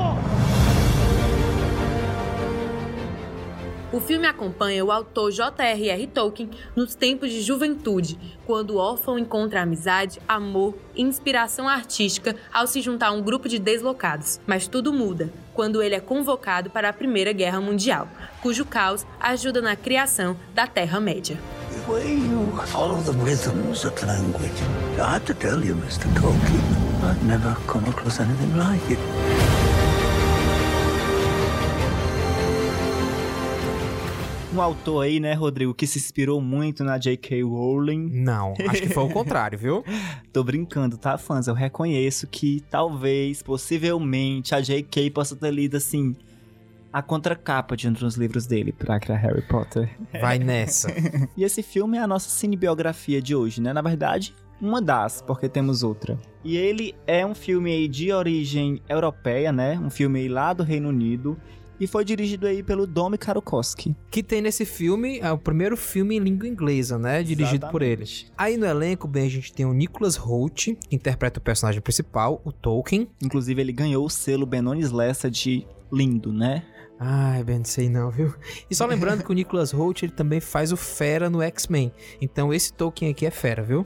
O 3.89 4.01
filme 4.01 4.27
acompanha 4.27 4.83
o 4.83 4.91
autor 4.91 5.31
J.R.R. 5.31 6.07
Tolkien 6.07 6.49
nos 6.75 6.93
tempos 6.93 7.31
de 7.31 7.41
juventude, 7.41 8.19
quando 8.45 8.71
o 8.71 8.77
órfão 8.77 9.17
encontra 9.17 9.61
amizade, 9.61 10.19
amor 10.27 10.75
e 10.93 11.01
inspiração 11.01 11.69
artística 11.69 12.35
ao 12.53 12.67
se 12.67 12.81
juntar 12.81 13.07
a 13.07 13.11
um 13.11 13.21
grupo 13.21 13.47
de 13.47 13.57
deslocados. 13.57 14.41
Mas 14.45 14.67
tudo 14.67 14.91
muda 14.91 15.31
quando 15.53 15.81
ele 15.81 15.95
é 15.95 16.01
convocado 16.01 16.69
para 16.69 16.89
a 16.89 16.93
Primeira 16.93 17.31
Guerra 17.31 17.61
Mundial, 17.61 18.09
cujo 18.41 18.65
caos 18.65 19.07
ajuda 19.21 19.61
na 19.61 19.75
criação 19.77 20.35
da 20.53 20.67
Terra-média. 20.67 21.37
Tolkien, 26.13 26.61
I've 27.03 27.23
never 27.23 27.55
come 27.67 27.87
across 27.87 28.19
anything 28.19 28.57
like 28.57 28.91
it. 28.91 29.56
Um 34.57 34.61
autor 34.61 35.05
aí, 35.05 35.19
né, 35.19 35.33
Rodrigo, 35.33 35.73
que 35.73 35.85
se 35.85 35.99
inspirou 35.99 36.41
muito 36.41 36.83
na 36.83 36.97
J.K. 36.97 37.43
Rowling. 37.43 38.09
Não, 38.11 38.53
acho 38.67 38.81
que 38.81 38.89
foi 38.89 39.03
o 39.03 39.09
contrário, 39.09 39.57
viu? 39.57 39.83
Tô 40.33 40.43
brincando, 40.43 40.97
tá, 40.97 41.17
fãs? 41.17 41.47
Eu 41.47 41.53
reconheço 41.53 42.25
que 42.27 42.63
talvez, 42.69 43.43
possivelmente, 43.43 44.55
a 44.55 44.61
J.K. 44.61 45.11
possa 45.11 45.35
ter 45.35 45.51
lido, 45.51 45.77
assim, 45.77 46.15
a 46.91 47.03
contracapa 47.03 47.77
de 47.77 47.87
um 47.87 47.93
dos 47.93 48.15
livros 48.15 48.47
dele 48.47 48.71
pra 48.71 48.99
criar 48.99 49.17
Harry 49.17 49.43
Potter. 49.43 49.89
Vai 50.19 50.39
nessa. 50.39 50.87
e 51.37 51.43
esse 51.43 51.61
filme 51.61 51.97
é 51.97 52.01
a 52.01 52.07
nossa 52.07 52.29
cinebiografia 52.29 53.21
de 53.21 53.35
hoje, 53.35 53.61
né? 53.61 53.71
Na 53.73 53.81
verdade, 53.81 54.33
uma 54.59 54.81
das, 54.81 55.21
porque 55.21 55.47
temos 55.47 55.83
outra. 55.83 56.17
E 56.43 56.57
ele 56.57 56.95
é 57.05 57.23
um 57.23 57.35
filme 57.35 57.87
de 57.87 58.11
origem 58.11 58.81
europeia, 58.89 59.51
né? 59.51 59.77
Um 59.77 59.91
filme 59.91 60.27
lá 60.27 60.51
do 60.51 60.63
Reino 60.63 60.89
Unido 60.89 61.37
e 61.79 61.87
foi 61.87 62.03
dirigido 62.03 62.47
aí 62.47 62.63
pelo 62.63 62.87
Domi 62.87 63.17
Karokowski. 63.17 63.95
Que 64.09 64.23
tem 64.23 64.41
nesse 64.41 64.65
filme, 64.65 65.19
é 65.19 65.31
o 65.31 65.37
primeiro 65.37 65.77
filme 65.77 66.15
em 66.15 66.19
língua 66.19 66.47
inglesa, 66.47 66.97
né? 66.97 67.21
Dirigido 67.23 67.65
Exatamente. 67.65 67.71
por 67.71 67.81
ele. 67.81 68.05
Aí 68.37 68.57
no 68.57 68.65
elenco, 68.65 69.07
bem, 69.07 69.25
a 69.25 69.29
gente 69.29 69.53
tem 69.53 69.65
o 69.65 69.73
Nicholas 69.73 70.15
Holt, 70.15 70.75
que 70.75 70.95
interpreta 70.95 71.39
o 71.39 71.43
personagem 71.43 71.81
principal, 71.81 72.41
o 72.43 72.51
Tolkien. 72.51 73.07
Inclusive, 73.21 73.61
ele 73.61 73.71
ganhou 73.71 74.05
o 74.05 74.09
selo 74.09 74.45
Benonis 74.45 74.91
Lessa 74.91 75.29
de 75.29 75.65
lindo, 75.91 76.33
né? 76.33 76.63
Ai, 76.99 77.43
Ben, 77.43 77.63
sei 77.63 77.89
não, 77.89 78.09
viu? 78.09 78.33
E 78.69 78.75
só 78.75 78.85
lembrando 78.85 79.23
que 79.23 79.31
o 79.31 79.33
Nicholas 79.33 79.71
Holt, 79.71 80.01
ele 80.01 80.11
também 80.11 80.39
faz 80.39 80.71
o 80.71 80.77
Fera 80.77 81.29
no 81.29 81.41
X-Men. 81.41 81.91
Então 82.19 82.51
esse 82.51 82.73
Tolkien 82.73 83.11
aqui 83.11 83.25
é 83.25 83.31
fera, 83.31 83.61
viu? 83.61 83.83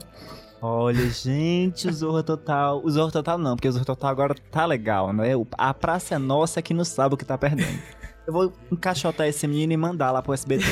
Olha, 0.64 1.10
gente, 1.10 1.88
o 1.88 1.92
Zorro 1.92 2.22
Total. 2.22 2.80
O 2.84 2.88
Zorro 2.88 3.10
Total 3.10 3.36
não, 3.36 3.56
porque 3.56 3.66
o 3.66 3.72
Zorro 3.72 3.84
Total 3.84 4.08
agora 4.08 4.32
tá 4.48 4.64
legal, 4.64 5.12
né? 5.12 5.32
A 5.58 5.74
praça 5.74 6.14
é 6.14 6.18
nossa 6.18 6.62
que 6.62 6.72
não 6.72 6.84
sabe 6.84 7.16
o 7.16 7.18
que 7.18 7.24
tá 7.24 7.36
perdendo. 7.36 7.80
Eu 8.24 8.32
vou 8.32 8.52
encaixotar 8.70 9.26
esse 9.26 9.44
menino 9.48 9.72
e 9.72 9.76
mandar 9.76 10.12
lá 10.12 10.22
pro 10.22 10.32
SBT. 10.32 10.64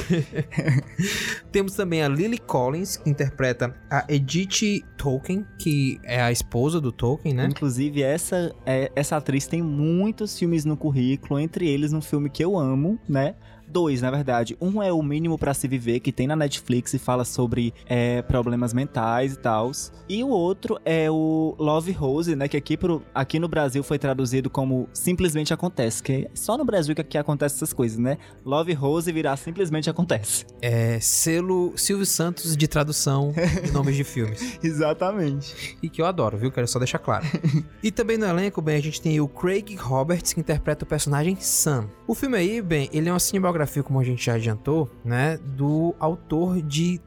Temos 1.51 1.75
também 1.75 2.01
a 2.01 2.09
Lily 2.09 2.39
Collins, 2.39 2.99
que 2.99 3.11
interpreta 3.11 3.75
a 3.91 4.05
Edith 4.09 4.85
Tolkien, 4.97 5.45
que 5.59 5.99
é 6.05 6.23
a 6.23 6.31
esposa 6.31 6.81
do 6.81 6.93
Tolkien, 6.93 7.35
né? 7.35 7.47
Inclusive, 7.51 8.05
essa, 8.05 8.55
é, 8.65 8.93
essa 8.95 9.17
atriz 9.17 9.49
tem 9.49 9.61
muitos 9.61 10.39
filmes 10.39 10.65
no 10.65 10.77
currículo, 10.77 11.41
entre 11.41 11.69
eles 11.69 11.93
um 11.93 12.01
filme 12.01 12.31
que 12.31 12.45
eu 12.45 12.57
amo, 12.57 13.01
né? 13.09 13.35
Dois, 13.71 14.03
na 14.03 14.11
verdade. 14.11 14.57
Um 14.61 14.83
é 14.83 14.93
o 14.93 15.03
Mínimo 15.03 15.39
para 15.39 15.55
Se 15.55 15.67
Viver, 15.69 16.01
que 16.01 16.13
tem 16.13 16.27
na 16.27 16.37
Netflix 16.37 16.93
e 16.93 16.99
fala 16.99 17.25
sobre 17.25 17.73
é, 17.87 18.21
problemas 18.23 18.73
mentais 18.73 19.35
e 19.35 19.39
tal. 19.39 19.71
E 20.09 20.25
o 20.25 20.29
outro 20.29 20.81
é 20.85 21.11
o 21.11 21.55
Love 21.59 21.93
Rose, 21.93 22.35
né? 22.35 22.49
Que 22.49 22.57
aqui, 22.57 22.77
pro, 22.77 23.03
aqui 23.15 23.39
no 23.39 23.47
Brasil 23.49 23.83
foi 23.83 23.99
traduzido 23.99 24.51
como 24.51 24.89
Simplesmente 24.93 25.55
Acontece. 25.55 26.03
Que 26.03 26.13
é 26.13 26.31
só 26.35 26.59
no 26.59 26.65
Brasil 26.65 26.95
que 26.95 27.01
aqui 27.01 27.17
acontece 27.17 27.57
essas 27.57 27.73
coisas, 27.73 27.99
né? 27.99 28.19
Love 28.45 28.73
Rose 28.73 29.11
virar 29.13 29.37
Simplesmente 29.37 29.89
Acontece. 29.89 30.45
É 30.61 30.99
selo 31.01 31.73
Silvio 31.77 32.07
Santos 32.07 32.57
de 32.57 32.67
tradução 32.67 33.33
de 33.65 33.71
nomes 33.71 33.97
de 33.97 34.05
filmes. 34.05 34.59
Exatamente. 34.63 35.79
E 35.83 35.89
que 35.89 36.03
eu 36.03 36.07
adoro, 36.07 36.37
viu? 36.37 36.51
Quero 36.51 36.67
só 36.67 36.79
deixar 36.79 36.99
claro. 36.99 37.25
e 37.83 37.91
também 37.91 38.19
no 38.19 38.27
elenco, 38.27 38.61
bem, 38.61 38.77
a 38.77 38.83
gente 38.83 39.01
tem 39.01 39.21
o 39.21 39.29
Craig 39.29 39.77
Roberts, 39.77 40.33
que 40.33 40.41
interpreta 40.41 40.85
o 40.85 40.89
personagem 40.89 41.37
Sam. 41.41 41.89
O 42.07 42.15
filme 42.15 42.37
aí, 42.37 42.61
bem, 42.61 42.89
ele 42.93 43.09
é 43.09 43.13
uma 43.13 43.21
cinebiografia 43.21 43.60
biografia, 43.61 43.83
como 43.83 44.01
a 44.01 44.05
gente 44.05 44.25
já 44.25 44.35
adiantou, 44.35 44.91
né, 45.05 45.39
do 45.39 45.95
autor 45.99 46.61
de 46.63 47.01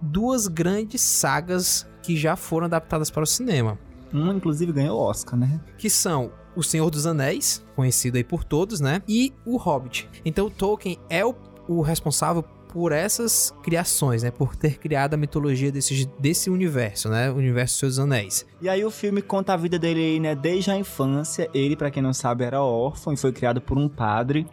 duas 0.00 0.46
grandes 0.46 1.00
sagas 1.00 1.86
que 2.02 2.16
já 2.16 2.36
foram 2.36 2.66
adaptadas 2.66 3.10
para 3.10 3.22
o 3.22 3.26
cinema. 3.26 3.78
Uma, 4.12 4.32
inclusive, 4.32 4.72
ganhou 4.72 4.98
Oscar, 4.98 5.38
né? 5.38 5.60
Que 5.76 5.90
são 5.90 6.30
O 6.56 6.62
Senhor 6.62 6.90
dos 6.90 7.06
Anéis, 7.06 7.64
conhecido 7.76 8.16
aí 8.16 8.24
por 8.24 8.42
todos, 8.42 8.80
né? 8.80 9.02
E 9.06 9.34
O 9.44 9.56
Hobbit. 9.56 10.08
Então, 10.24 10.46
o 10.46 10.50
Tolkien 10.50 10.98
é 11.10 11.24
o, 11.24 11.34
o 11.68 11.82
responsável 11.82 12.44
por 12.78 12.92
essas 12.92 13.52
criações, 13.60 14.22
né? 14.22 14.30
Por 14.30 14.54
ter 14.54 14.78
criado 14.78 15.14
a 15.14 15.16
mitologia 15.16 15.72
desse, 15.72 16.08
desse 16.16 16.48
universo, 16.48 17.08
né? 17.08 17.28
O 17.28 17.34
universo 17.34 17.74
dos 17.74 17.80
Seus 17.80 17.98
Anéis. 17.98 18.46
E 18.62 18.68
aí 18.68 18.84
o 18.84 18.90
filme 18.90 19.20
conta 19.20 19.52
a 19.52 19.56
vida 19.56 19.80
dele 19.80 20.00
aí, 20.00 20.20
né, 20.20 20.36
desde 20.36 20.70
a 20.70 20.76
infância. 20.76 21.50
Ele, 21.52 21.74
para 21.74 21.90
quem 21.90 22.00
não 22.00 22.14
sabe, 22.14 22.44
era 22.44 22.62
órfão 22.62 23.12
e 23.12 23.16
foi 23.16 23.32
criado 23.32 23.60
por 23.60 23.76
um 23.76 23.88
padre. 23.88 24.46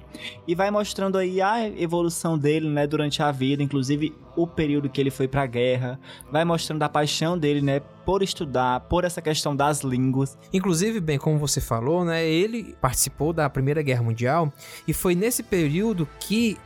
E 0.47 0.55
vai 0.55 0.71
mostrando 0.71 1.19
aí 1.19 1.39
a 1.39 1.67
evolução 1.67 2.35
dele, 2.35 2.67
né, 2.67 2.87
durante 2.87 3.21
a 3.21 3.31
vida, 3.31 3.61
inclusive 3.61 4.11
o 4.35 4.47
período 4.47 4.89
que 4.89 4.99
ele 4.99 5.11
foi 5.11 5.27
pra 5.27 5.45
guerra. 5.45 5.99
Vai 6.31 6.43
mostrando 6.43 6.81
a 6.81 6.89
paixão 6.89 7.37
dele, 7.37 7.61
né, 7.61 7.79
por 7.79 8.23
estudar, 8.23 8.79
por 8.81 9.03
essa 9.03 9.21
questão 9.21 9.55
das 9.55 9.81
línguas. 9.81 10.35
Inclusive, 10.51 10.99
bem, 10.99 11.19
como 11.19 11.37
você 11.37 11.61
falou, 11.61 12.03
né, 12.03 12.27
ele 12.27 12.75
participou 12.81 13.31
da 13.31 13.47
Primeira 13.51 13.83
Guerra 13.83 14.01
Mundial 14.01 14.51
e 14.87 14.93
foi 14.93 15.13
nesse 15.13 15.43
período 15.43 16.09
que 16.19 16.57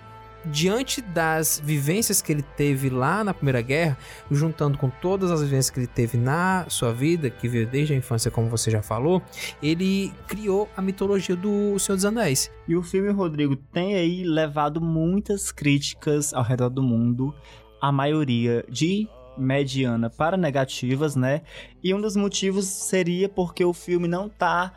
diante 0.45 1.01
das 1.01 1.61
vivências 1.63 2.21
que 2.21 2.31
ele 2.31 2.41
teve 2.41 2.89
lá 2.89 3.23
na 3.23 3.33
Primeira 3.33 3.61
Guerra, 3.61 3.97
juntando 4.31 4.77
com 4.77 4.89
todas 4.89 5.31
as 5.31 5.41
vivências 5.41 5.69
que 5.69 5.79
ele 5.79 5.87
teve 5.87 6.17
na 6.17 6.65
sua 6.69 6.93
vida, 6.93 7.29
que 7.29 7.47
veio 7.47 7.67
desde 7.67 7.93
a 7.93 7.97
infância, 7.97 8.31
como 8.31 8.49
você 8.49 8.71
já 8.71 8.81
falou, 8.81 9.21
ele 9.61 10.11
criou 10.27 10.69
a 10.75 10.81
mitologia 10.81 11.35
do 11.35 11.77
Senhor 11.79 11.95
dos 11.95 12.05
Anéis. 12.05 12.51
E 12.67 12.75
o 12.75 12.83
filme, 12.83 13.11
Rodrigo, 13.11 13.55
tem 13.55 13.95
aí 13.95 14.23
levado 14.23 14.79
muitas 14.79 15.51
críticas 15.51 16.33
ao 16.33 16.43
redor 16.43 16.69
do 16.69 16.81
mundo, 16.81 17.33
a 17.81 17.91
maioria 17.91 18.65
de 18.69 19.07
mediana 19.37 20.09
para 20.09 20.35
negativas, 20.35 21.15
né? 21.15 21.41
E 21.81 21.93
um 21.93 22.01
dos 22.01 22.15
motivos 22.15 22.65
seria 22.65 23.29
porque 23.29 23.63
o 23.63 23.73
filme 23.73 24.07
não 24.07 24.27
tá 24.27 24.73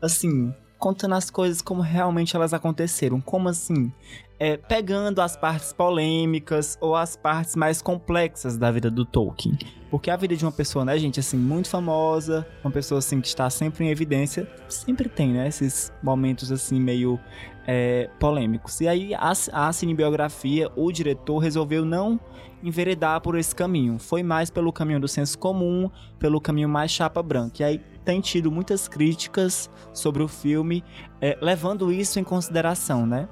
assim, 0.00 0.54
contando 0.78 1.14
as 1.14 1.30
coisas 1.30 1.62
como 1.62 1.80
realmente 1.80 2.36
elas 2.36 2.52
aconteceram. 2.52 3.20
Como 3.20 3.48
assim? 3.48 3.92
É, 4.38 4.56
pegando 4.56 5.20
as 5.20 5.36
partes 5.36 5.72
polêmicas 5.72 6.76
ou 6.80 6.96
as 6.96 7.16
partes 7.16 7.54
mais 7.54 7.80
complexas 7.80 8.56
da 8.56 8.70
vida 8.70 8.90
do 8.90 9.04
Tolkien. 9.04 9.56
Porque 9.90 10.10
a 10.10 10.16
vida 10.16 10.36
de 10.36 10.44
uma 10.44 10.52
pessoa, 10.52 10.84
né, 10.84 10.98
gente, 10.98 11.20
assim, 11.20 11.36
muito 11.36 11.68
famosa, 11.68 12.46
uma 12.64 12.70
pessoa, 12.70 12.98
assim, 12.98 13.20
que 13.20 13.28
está 13.28 13.48
sempre 13.48 13.84
em 13.84 13.90
evidência, 13.90 14.50
sempre 14.68 15.08
tem, 15.08 15.28
né, 15.28 15.46
esses 15.46 15.92
momentos, 16.02 16.50
assim, 16.50 16.80
meio 16.80 17.18
é, 17.66 18.10
polêmicos. 18.18 18.80
E 18.80 18.88
aí, 18.88 19.14
a, 19.14 19.32
a 19.52 19.72
cinebiografia, 19.72 20.70
o 20.74 20.90
diretor 20.90 21.38
resolveu 21.38 21.84
não 21.84 22.18
enveredar 22.64 23.20
por 23.20 23.36
esse 23.36 23.54
caminho. 23.54 23.98
Foi 23.98 24.22
mais 24.22 24.50
pelo 24.50 24.72
caminho 24.72 24.98
do 24.98 25.06
senso 25.06 25.38
comum, 25.38 25.90
pelo 26.18 26.40
caminho 26.40 26.68
mais 26.68 26.90
chapa 26.90 27.22
branca. 27.22 27.62
E 27.62 27.64
aí, 27.64 27.78
tem 28.04 28.20
tido 28.20 28.50
muitas 28.50 28.88
críticas 28.88 29.70
sobre 29.92 30.22
o 30.22 30.28
filme, 30.28 30.82
é, 31.20 31.38
levando 31.40 31.92
isso 31.92 32.18
em 32.18 32.24
consideração, 32.24 33.06
né? 33.06 33.28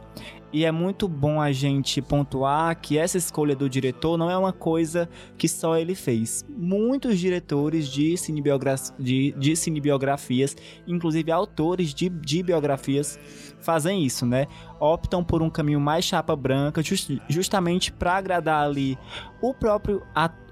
E 0.53 0.67
é 0.67 0.71
muito 0.71 1.09
bom 1.09 1.41
a 1.41 1.51
gente 1.51 2.03
pontuar 2.03 2.79
que 2.79 2.99
essa 2.99 3.17
escolha 3.17 3.57
do 3.57 3.71
diretor 3.71 4.19
não 4.19 4.31
é 4.31 4.37
uma 4.37 4.53
coisa 4.53 5.09
que 5.39 5.49
só 5.49 5.79
ele 5.79 5.95
fez. 5.95 6.45
Muitos 6.49 7.19
diretores 7.19 7.89
de, 7.89 8.17
cinebiogra 8.19 8.75
de, 8.99 9.35
de 9.39 9.57
cinebiografias, 9.57 10.55
inclusive 10.87 11.33
autores 11.33 11.95
de, 11.95 12.11
de 12.11 12.43
biografias, 12.43 13.19
fazem 13.61 14.05
isso, 14.05 14.27
né? 14.27 14.47
Optam 14.79 15.25
por 15.25 15.41
um 15.41 15.49
caminho 15.49 15.81
mais 15.81 16.05
chapa 16.05 16.37
branca, 16.37 16.83
just, 16.83 17.11
justamente 17.29 17.91
para 17.91 18.17
agradar 18.17 18.63
ali 18.63 18.99
o 19.41 19.55
próprio, 19.55 20.03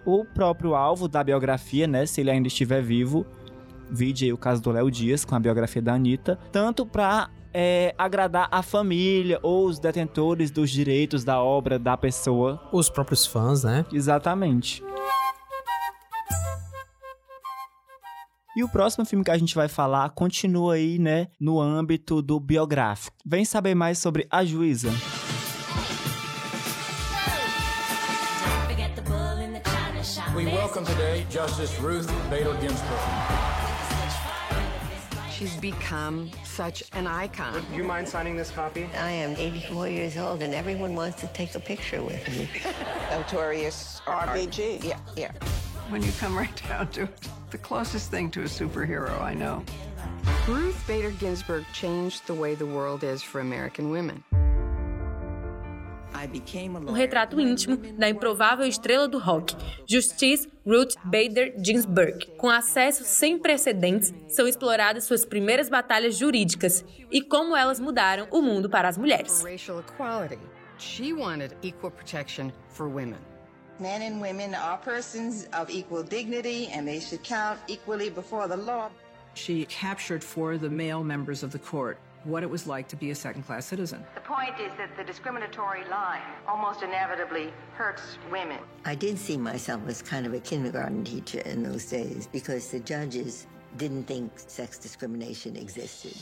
o 0.07 0.25
próprio 0.25 0.75
alvo 0.75 1.09
da 1.09 1.23
biografia, 1.23 1.87
né? 1.87 2.07
Se 2.07 2.23
ele 2.23 2.31
ainda 2.31 2.49
estiver 2.49 2.83
vivo. 2.83 3.27
Vide 3.91 4.27
aí 4.27 4.33
o 4.33 4.39
caso 4.39 4.63
do 4.63 4.71
Léo 4.71 4.91
Dias 4.91 5.25
com 5.25 5.35
a 5.35 5.41
biografia 5.41 5.83
da 5.83 5.95
Anitta. 5.95 6.39
Tanto 6.53 6.87
para 6.87 7.29
é, 7.53 7.95
agradar 7.99 8.49
a 8.51 8.63
família 8.63 9.39
ou 9.43 9.67
os 9.67 9.79
detentores 9.79 10.51
dos 10.51 10.71
direitos 10.71 11.25
da 11.25 11.43
obra 11.43 11.79
da 11.79 11.97
pessoa. 11.97 12.61
Os 12.73 12.89
próprios 12.89 13.27
fãs, 13.27 13.65
né? 13.65 13.85
Exatamente. 13.93 14.83
E 18.57 18.65
o 18.65 18.69
próximo 18.69 19.05
filme 19.07 19.25
que 19.25 19.31
a 19.31 19.39
gente 19.39 19.55
vai 19.55 19.69
falar 19.69 20.11
continua 20.11 20.75
aí, 20.75 20.99
né, 20.99 21.29
no 21.41 21.61
âmbito 21.61 22.21
do 22.21 22.41
biográfico. 22.41 23.17
Vem 23.25 23.45
saber 23.45 23.75
mais 23.75 23.99
sobre 23.99 24.27
A 24.31 24.45
Juíza. 24.45 24.91
We 30.35 30.47
welcome 30.47 30.85
today 30.85 31.27
Justice 31.31 31.75
Ruth 31.81 32.07
Bader 32.31 32.55
Ginsburg. 32.61 33.60
She's 35.41 35.57
become 35.57 36.31
such 36.45 36.83
an 36.93 37.07
icon. 37.07 37.55
Would 37.55 37.65
you 37.73 37.83
mind 37.83 38.07
signing 38.07 38.37
this 38.37 38.51
copy? 38.51 38.87
I 38.95 39.11
am 39.11 39.31
84 39.39 39.89
years 39.89 40.19
old 40.19 40.43
and 40.43 40.53
everyone 40.53 40.95
wants 40.95 41.19
to 41.23 41.29
take 41.29 41.55
a 41.55 41.59
picture 41.59 42.03
with 42.03 42.29
me. 42.29 42.47
Notorious 43.11 44.03
RBG. 44.05 44.85
Yeah, 44.85 44.99
yeah. 45.17 45.33
When 45.89 46.03
you 46.03 46.13
come 46.21 46.37
right 46.37 46.55
down 46.69 46.89
to 46.89 47.05
it, 47.05 47.29
the 47.49 47.57
closest 47.57 48.11
thing 48.11 48.31
to 48.33 48.43
a 48.43 48.45
superhero 48.45 49.19
I 49.19 49.33
know. 49.33 49.65
Ruth 50.47 50.85
Bader 50.87 51.13
Ginsburg 51.13 51.65
changed 51.73 52.27
the 52.27 52.35
way 52.35 52.55
the 52.55 52.67
world 52.67 53.03
is 53.03 53.23
for 53.23 53.41
American 53.41 53.89
women. 53.89 54.23
Um 56.87 56.93
retrato 56.93 57.41
íntimo 57.41 57.77
da 57.77 58.09
improvável 58.09 58.67
estrela 58.67 59.09
do 59.09 59.19
rock, 59.19 59.55
Justice 59.89 60.49
Ruth 60.67 60.95
Bader 61.05 61.55
Ginsburg. 61.65 62.27
Com 62.37 62.49
acesso 62.51 63.05
sem 63.05 63.39
precedentes, 63.39 64.13
são 64.29 64.47
exploradas 64.47 65.05
suas 65.05 65.25
primeiras 65.25 65.69
batalhas 65.69 66.17
jurídicas 66.17 66.85
e 67.11 67.23
como 67.23 67.57
elas 67.57 67.81
mudaram 67.81 68.29
o 68.31 68.43
mundo 68.43 68.69
para 68.69 68.89
as 68.89 68.99
mulheres. 68.99 69.43
Racial 69.43 69.81
equality. 69.81 70.39
She 70.79 71.13
wanted 71.13 71.55
equal 71.63 71.91
protection 71.91 72.53
for 72.69 72.87
women. 72.87 73.19
Men 73.79 74.03
and 74.03 74.21
women 74.21 74.55
are 74.55 74.79
persons 74.79 75.49
of 75.53 75.71
equal 75.71 76.03
dignity 76.03 76.69
and 76.75 76.87
they 76.87 77.01
should 77.01 77.23
count 77.23 77.59
equally 77.67 78.11
before 78.11 78.47
the 78.47 78.57
law. 78.57 78.91
She 79.35 79.65
captured 79.67 80.23
for 80.23 80.59
the 80.59 80.69
male 80.69 81.03
members 81.03 81.43
of 81.43 81.51
the 81.51 81.59
court 81.59 81.99
what 82.25 82.43
it 82.43 82.51
was 82.51 82.67
like 82.67 82.89
to 82.89 82.97
be 82.97 83.11
a 83.11 83.15
second 83.15 83.43
class 83.45 83.67
citizen. 83.67 84.05
The 84.15 84.21
point 84.21 84.55
is 84.61 84.73
that 84.79 84.97
the 84.97 85.05
discriminatory 85.05 85.85
line 85.89 86.23
almost 86.47 86.83
inevitably 86.83 87.53
hurts 87.77 88.19
women. 88.31 88.59
I 88.85 88.95
did 88.95 89.19
see 89.19 89.37
myself 89.37 89.83
as 89.89 90.03
kind 90.03 90.27
of 90.27 90.35
a 90.35 90.41
kindergarten 90.41 91.05
teacher 91.05 91.41
in 91.41 91.63
those 91.63 91.87
days 91.87 92.29
because 92.31 92.71
the 92.71 92.81
judges 92.81 93.47
didn't 93.77 94.05
think 94.05 94.33
sex 94.37 94.79
discrimination 94.79 95.57
existed. 95.57 96.15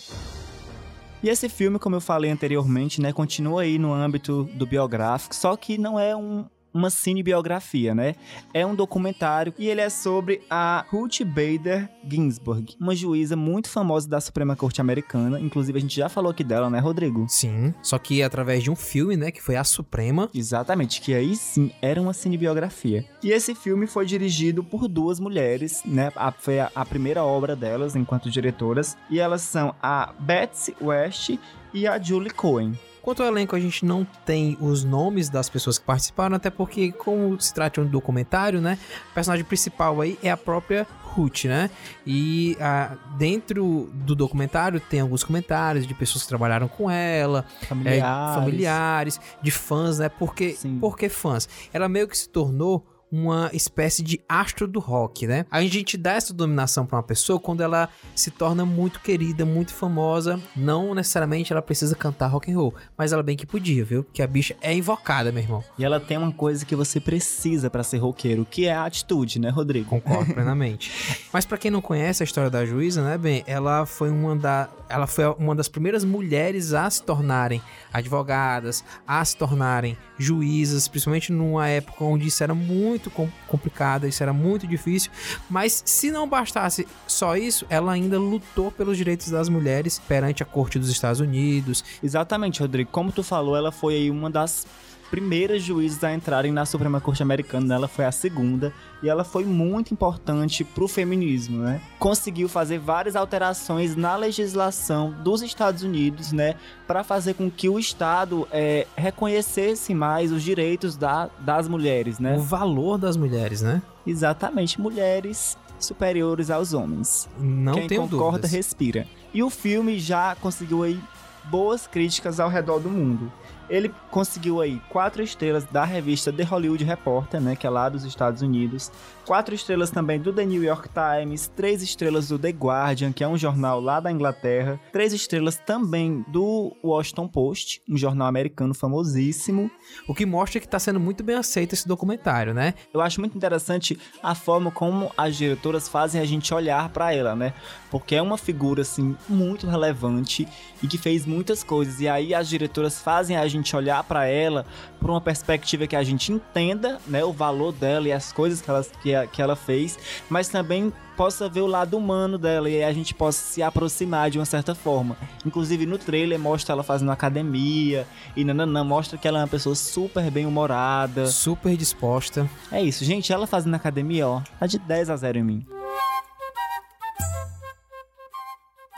E 1.21 1.29
esse 1.29 1.49
filme, 1.49 1.81
como 1.81 1.97
eu 1.97 2.01
falei 2.01 2.31
anteriormente, 2.31 3.01
né, 3.01 3.13
continua 3.13 3.63
aí 3.63 3.77
no 3.77 3.93
âmbito 3.93 4.45
do 4.55 4.65
biográfico, 4.65 5.35
só 5.35 5.57
que 5.57 5.77
não 5.77 5.99
é 5.99 6.15
um, 6.15 6.47
uma 6.73 6.91
cinebiografia, 6.91 7.95
né? 7.95 8.15
É 8.53 8.65
um 8.65 8.75
documentário 8.75 9.53
e 9.59 9.69
ele 9.69 9.81
é 9.81 9.89
sobre 9.89 10.43
a 10.51 10.85
Ruth 10.89 11.23
Bader 11.25 11.89
Ginsburg, 12.09 12.77
uma 12.81 12.95
juíza 12.95 13.37
muito 13.37 13.69
famosa 13.69 14.09
da 14.09 14.21
Suprema 14.21 14.57
Corte 14.57 14.81
Americana. 14.81 15.41
Inclusive, 15.41 15.79
a 15.79 15.81
gente 15.81 15.97
já 15.97 16.09
falou 16.09 16.31
aqui 16.31 16.45
dela, 16.45 16.71
né, 16.71 16.79
Rodrigo? 16.79 17.27
Sim, 17.29 17.75
só 17.83 17.99
que 17.99 18.23
através 18.23 18.63
de 18.63 18.71
um 18.71 18.77
filme, 18.77 19.17
né, 19.17 19.31
que 19.31 19.43
foi 19.43 19.57
a 19.57 19.65
Suprema. 19.65 20.29
Exatamente, 20.35 21.01
que 21.01 21.15
aí 21.15 21.37
sim 21.37 21.71
era 21.83 22.01
uma 22.01 22.13
cinebiografia. 22.13 23.05
E 23.23 23.31
esse 23.31 23.55
filme 23.55 23.87
foi 23.87 24.07
dirigido 24.07 24.63
por 24.63 24.89
duas 24.89 25.21
mulheres, 25.21 25.83
né? 25.85 26.13
A, 26.15 26.33
foi 26.33 26.61
a, 26.61 26.71
a 26.75 26.85
primeira 26.85 27.25
obra 27.25 27.55
delas 27.57 27.97
enquanto 27.97 28.31
diretoras. 28.31 28.97
E 29.11 29.19
elas 29.19 29.43
são 29.43 29.75
a 29.83 30.13
Betsy 30.19 30.75
West 30.81 31.39
e 31.73 31.87
a 31.87 32.01
Julie 32.01 32.31
Cohen. 32.31 32.73
Quanto 33.09 33.23
ao 33.23 33.29
elenco, 33.31 33.57
a 33.57 33.59
gente 33.59 33.87
não 33.87 34.07
tem 34.27 34.59
os 34.61 34.85
nomes 34.85 35.31
das 35.31 35.49
pessoas 35.49 35.79
que 35.79 35.85
participaram, 35.87 36.37
até 36.37 36.51
porque, 36.51 36.93
como 36.93 37.41
se 37.41 37.55
trata 37.55 37.81
de 37.81 37.87
um 37.87 37.91
documentário, 37.91 38.61
né? 38.61 38.79
O 39.11 39.15
personagem 39.15 39.47
principal 39.47 40.03
aí 40.03 40.19
é 40.23 40.31
a 40.31 40.37
própria 40.37 40.87
Ruth, 41.05 41.47
né? 41.47 41.71
E 42.07 42.55
ah, 42.61 42.99
dentro 43.17 43.89
do 43.95 44.15
documentário 44.15 44.79
tem 44.79 45.01
alguns 45.01 45.25
comentários 45.25 45.87
de 45.87 45.95
pessoas 45.95 46.25
que 46.25 46.29
trabalharam 46.29 46.69
com 46.69 46.91
ela, 46.91 47.47
familiares, 47.67 48.05
é, 48.05 48.35
familiares 48.35 49.21
de 49.41 49.51
fãs, 49.51 49.99
né? 50.01 50.11
Porque, 50.11 50.59
por 50.79 50.99
que 50.99 51.09
fãs? 51.09 51.49
Ela 51.73 51.89
meio 51.89 52.07
que 52.07 52.19
se 52.19 52.29
tornou 52.29 52.87
uma 53.11 53.51
espécie 53.53 54.03
de 54.03 54.21
astro 54.29 54.67
do 54.67 54.79
rock, 54.79 55.27
né? 55.27 55.47
A 55.51 55.63
gente 55.63 55.97
dá 55.97 56.13
essa 56.13 56.33
dominação 56.33 56.87
para 56.87 56.97
uma 56.97 57.03
pessoa 57.03 57.41
quando 57.41 57.63
ela 57.63 57.89
se 58.15 58.31
torna 58.31 58.65
muito 58.65 59.01
querida, 59.01 59.45
muito 59.45 59.73
famosa. 59.73 60.41
Não 60.55 60.95
necessariamente 60.95 61.53
ela 61.53 61.63
precisa 61.63 61.95
cantar 61.95 62.29
rock 62.29 62.53
and 62.53 62.57
roll, 62.57 62.75
mas 62.97 63.13
ela 63.13 63.23
bem 63.23 63.37
que 63.37 63.47
podia, 63.47 63.85
viu? 63.85 64.05
Que 64.13 64.23
a 64.23 64.27
bicha 64.27 64.57
é 64.61 64.75
invocada, 64.75 65.33
meu 65.33 65.43
irmão. 65.43 65.65
E 65.79 65.85
ela 65.85 65.99
tem 65.99 66.19
uma 66.19 66.33
coisa 66.33 66.65
que 66.65 66.77
você 66.77 67.01
precisa 67.01 67.71
para 67.71 67.83
ser 67.83 67.99
roqueiro, 67.99 68.47
que 68.49 68.67
é 68.67 68.75
a 68.75 68.85
atitude, 68.85 69.39
né, 69.39 69.51
Rodrigo? 69.51 69.89
Concordo 69.89 70.33
plenamente. 70.35 71.27
mas 71.33 71.45
para 71.45 71.59
quem 71.59 71.71
não 71.71 71.81
conhece 71.81 72.23
a 72.23 72.25
história 72.25 72.51
da 72.51 72.65
juíza, 72.65 73.03
né, 73.03 73.17
bem, 73.17 73.43
ela 73.47 73.87
foi 73.87 74.11
uma 74.11 74.37
da 74.37 74.69
ela 74.89 75.07
foi 75.07 75.27
uma 75.39 75.55
das 75.55 75.69
primeiras 75.69 76.03
mulheres 76.03 76.73
a 76.73 76.89
se 76.89 77.03
tornarem 77.03 77.61
advogadas, 77.93 78.83
a 79.07 79.23
se 79.23 79.37
tornarem 79.37 79.99
juízas, 80.19 80.89
principalmente 80.89 81.31
numa 81.31 81.69
época 81.69 82.05
onde 82.05 82.29
isso 82.29 82.43
era 82.43 82.55
muito 82.55 82.98
complicado, 83.47 84.07
isso 84.07 84.23
era 84.23 84.33
muito 84.33 84.67
difícil. 84.67 85.11
Mas 85.49 85.83
se 85.85 86.11
não 86.11 86.29
bastasse 86.29 86.87
só 87.07 87.37
isso, 87.37 87.67
ela 87.69 87.93
ainda 87.93 88.19
lutou 88.19 88.71
pelos 88.71 88.97
direitos 88.97 89.31
das 89.31 89.49
mulheres 89.49 90.01
perante 90.09 90.43
a 90.43 90.47
corte 90.47 90.79
dos 90.79 90.89
Estados 90.91 91.21
Unidos. 91.21 91.85
Exatamente, 92.03 92.61
Rodrigo. 92.61 92.91
Como 92.91 93.13
tu 93.13 93.23
falou, 93.23 93.57
ela 93.57 93.73
foi 93.73 93.95
aí 93.95 94.11
uma 94.11 94.31
das 94.31 94.67
primeiras 95.11 95.63
juízes 95.63 96.03
a 96.05 96.13
entrarem 96.13 96.53
na 96.53 96.65
Suprema 96.67 97.01
Corte 97.01 97.23
Americana, 97.23 97.75
ela 97.75 97.89
foi 97.89 98.05
a 98.05 98.13
segunda, 98.13 98.73
e 99.03 99.09
ela 99.09 99.25
foi 99.25 99.45
muito 99.45 99.93
importante 99.93 100.65
pro 100.65 100.89
feminismo, 100.89 101.63
né? 101.63 101.81
Conseguiu 101.99 102.49
fazer 102.49 102.79
várias 102.79 103.17
alterações 103.17 103.97
na 103.97 104.17
legislação 104.17 105.15
dos 105.23 105.43
Estados 105.43 105.83
Unidos, 105.83 106.33
né? 106.33 106.55
Para 106.87 107.03
fazer 107.03 107.35
com 107.35 107.51
que 107.51 107.69
o 107.69 107.79
Estado 107.79 108.47
é, 108.51 108.87
reconhecesse 108.97 109.95
mais 109.95 110.33
os 110.33 110.43
direitos 110.43 110.97
da, 110.97 111.31
das 111.41 111.69
mulheres, 111.69 112.19
né? 112.19 112.37
O 112.37 112.43
valor 112.43 112.99
das 112.99 113.17
mulheres, 113.17 113.63
né? 113.63 113.83
Exatamente, 114.07 114.81
mulheres 114.81 115.57
superiores 115.79 116.51
aos 116.51 116.73
homens. 116.73 117.29
Não 117.39 117.75
Quem 117.75 117.87
tenho 117.87 118.03
concorda, 118.03 118.39
dúvidas. 118.39 118.53
respira. 118.53 119.07
E 119.33 119.43
o 119.43 119.51
filme 119.51 119.99
já 119.99 120.35
conseguiu 120.37 120.83
aí 120.83 121.01
boas 121.45 121.87
críticas 121.87 122.41
ao 122.41 122.49
redor 122.49 122.81
do 122.81 122.91
mundo. 122.91 123.33
Ele 123.69 123.93
conseguiu 124.11 124.61
aí 124.61 124.81
quatro 124.89 125.23
estrelas 125.23 125.65
da 125.65 125.85
revista 125.85 126.33
The 126.33 126.43
Hollywood 126.43 126.85
Reporter, 126.85 127.41
né, 127.41 127.57
que 127.57 127.67
é 127.67 127.71
lá 127.71 127.89
dos 127.89 128.05
Estados 128.05 128.43
Unidos. 128.43 128.91
Quatro 129.27 129.55
estrelas 129.55 129.91
também 129.91 130.19
do 130.19 130.33
The 130.33 130.47
New 130.47 130.65
York 130.65 130.89
Times, 130.89 131.49
três 131.55 131.83
estrelas 131.83 132.29
do 132.29 132.39
The 132.39 132.49
Guardian, 132.49 133.13
que 133.13 133.23
é 133.23 133.29
um 133.29 133.37
jornal 133.37 133.79
lá 133.79 134.01
da 134.01 134.11
Inglaterra, 134.11 134.81
três 134.91 135.13
estrelas 135.13 135.59
também 135.59 136.25
do 136.29 136.75
Washington 136.83 137.29
Post, 137.29 137.83
um 137.87 137.97
jornal 137.97 138.27
americano 138.27 138.73
famosíssimo. 138.73 139.71
O 140.07 140.15
que 140.15 140.25
mostra 140.25 140.61
que 140.61 140.67
está 140.67 140.79
sendo 140.79 140.99
muito 140.99 141.23
bem 141.23 141.37
aceito 141.37 141.75
esse 141.75 141.87
documentário, 141.87 142.55
né? 142.55 142.73
Eu 142.93 143.03
acho 143.03 143.21
muito 143.21 143.37
interessante 143.37 143.99
a 144.23 144.35
forma 144.35 144.71
como 144.71 145.13
as 145.17 145.37
diretoras 145.37 145.89
fazem 145.89 146.21
a 146.21 146.25
gente 146.25 146.55
olhar 146.55 146.89
para 146.89 147.13
ela, 147.13 147.37
né? 147.37 147.53
Porque 147.91 148.15
é 148.15 148.23
uma 148.23 148.39
figura 148.39 148.81
assim 148.81 149.15
muito 149.29 149.67
relevante 149.67 150.49
e 150.83 150.87
que 150.87 150.97
fez 150.97 151.27
muitas 151.27 151.63
coisas. 151.63 152.01
E 152.01 152.09
aí 152.09 152.33
as 152.33 152.49
diretoras 152.49 152.99
fazem 152.99 153.37
a 153.37 153.47
gente 153.47 153.58
olhar 153.77 154.03
para 154.05 154.27
ela 154.27 154.65
por 155.01 155.11
uma 155.11 155.21
perspectiva 155.21 155.87
que 155.87 155.97
a 155.97 156.03
gente 156.03 156.33
entenda, 156.33 156.99
né, 157.07 157.25
o 157.25 157.33
valor 157.33 157.73
dela 157.73 158.09
e 158.09 158.13
as 158.13 158.33
coisas 158.33 158.61
que 158.61 158.71
ela, 158.71 158.85
que, 159.03 159.27
que 159.29 159.43
ela 159.43 159.57
fez, 159.57 159.99
mas 160.29 160.49
também 160.49 160.93
possa 161.17 161.49
ver 161.49 161.63
o 161.63 161.67
lado 161.67 161.97
humano 161.97 162.39
dela 162.39 162.71
e 162.71 162.83
a 162.85 162.93
gente 162.93 163.13
possa 163.13 163.43
se 163.43 163.61
aproximar 163.61 164.31
de 164.31 164.39
uma 164.39 164.45
certa 164.45 164.75
forma. 164.75 165.17
Inclusive 165.45 165.85
no 165.85 165.99
trailer 165.99 166.39
mostra 166.39 166.73
ela 166.73 166.85
fazendo 166.85 167.11
academia 167.11 168.07
e 168.37 168.45
nananã, 168.45 168.85
mostra 168.85 169.19
que 169.19 169.27
ela 169.27 169.41
é 169.41 169.43
uma 169.43 169.49
pessoa 169.49 169.75
super 169.75 170.31
bem 170.31 170.47
humorada. 170.47 171.27
Super 171.27 171.77
disposta. 171.77 172.49
É 172.71 172.81
isso, 172.81 173.05
gente, 173.05 173.33
ela 173.33 173.47
fazendo 173.47 173.75
academia, 173.75 174.29
ó, 174.29 174.43
tá 174.61 174.67
de 174.67 174.79
10 174.79 175.11
a 175.11 175.17
0 175.17 175.39
em 175.39 175.43
mim. 175.43 175.67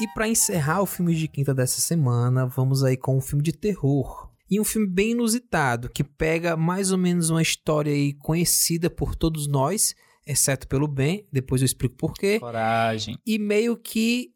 E 0.00 0.08
para 0.08 0.26
encerrar 0.26 0.80
o 0.80 0.86
filme 0.86 1.14
de 1.14 1.28
quinta 1.28 1.52
dessa 1.52 1.78
semana, 1.78 2.46
vamos 2.46 2.82
aí 2.82 2.96
com 2.96 3.18
um 3.18 3.20
filme 3.20 3.42
de 3.42 3.52
terror. 3.52 4.29
E 4.50 4.58
um 4.58 4.64
filme 4.64 4.88
bem 4.88 5.12
inusitado, 5.12 5.88
que 5.88 6.02
pega 6.02 6.56
mais 6.56 6.90
ou 6.90 6.98
menos 6.98 7.30
uma 7.30 7.40
história 7.40 7.92
aí 7.92 8.14
conhecida 8.14 8.90
por 8.90 9.14
todos 9.14 9.46
nós, 9.46 9.94
exceto 10.26 10.66
pelo 10.66 10.88
Ben, 10.88 11.24
depois 11.32 11.62
eu 11.62 11.66
explico 11.66 11.94
por 11.96 12.14
quê. 12.14 12.40
Coragem. 12.40 13.16
E 13.24 13.38
meio 13.38 13.76
que 13.76 14.34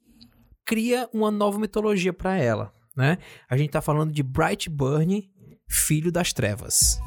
cria 0.64 1.08
uma 1.12 1.32
nova 1.32 1.58
mitologia 1.58 2.12
para 2.12 2.36
ela, 2.36 2.72
né? 2.96 3.18
A 3.50 3.56
gente 3.56 3.70
tá 3.70 3.82
falando 3.82 4.12
de 4.12 4.22
Brightburn, 4.22 5.28
Filho 5.68 6.12
das 6.12 6.32
Trevas. 6.32 7.00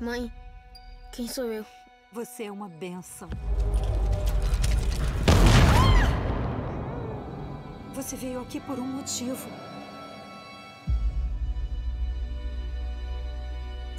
Mãe, 0.00 0.32
quem 1.12 1.28
sou 1.28 1.52
eu? 1.52 1.66
Você 2.12 2.44
é 2.44 2.52
uma 2.52 2.68
benção. 2.68 3.28
Você 7.94 8.16
veio 8.16 8.40
aqui 8.40 8.58
por 8.60 8.78
um 8.78 8.86
motivo. 8.86 9.48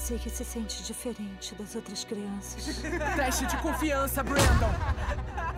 Sei 0.07 0.17
que 0.17 0.29
se 0.29 0.45
sente 0.45 0.83
diferente 0.83 1.53
das 1.55 1.75
outras 1.75 2.05
crianças. 2.05 2.77
Teste 3.17 3.45
de 3.45 3.57
confiança, 3.57 4.23
Brandon. 4.23 4.73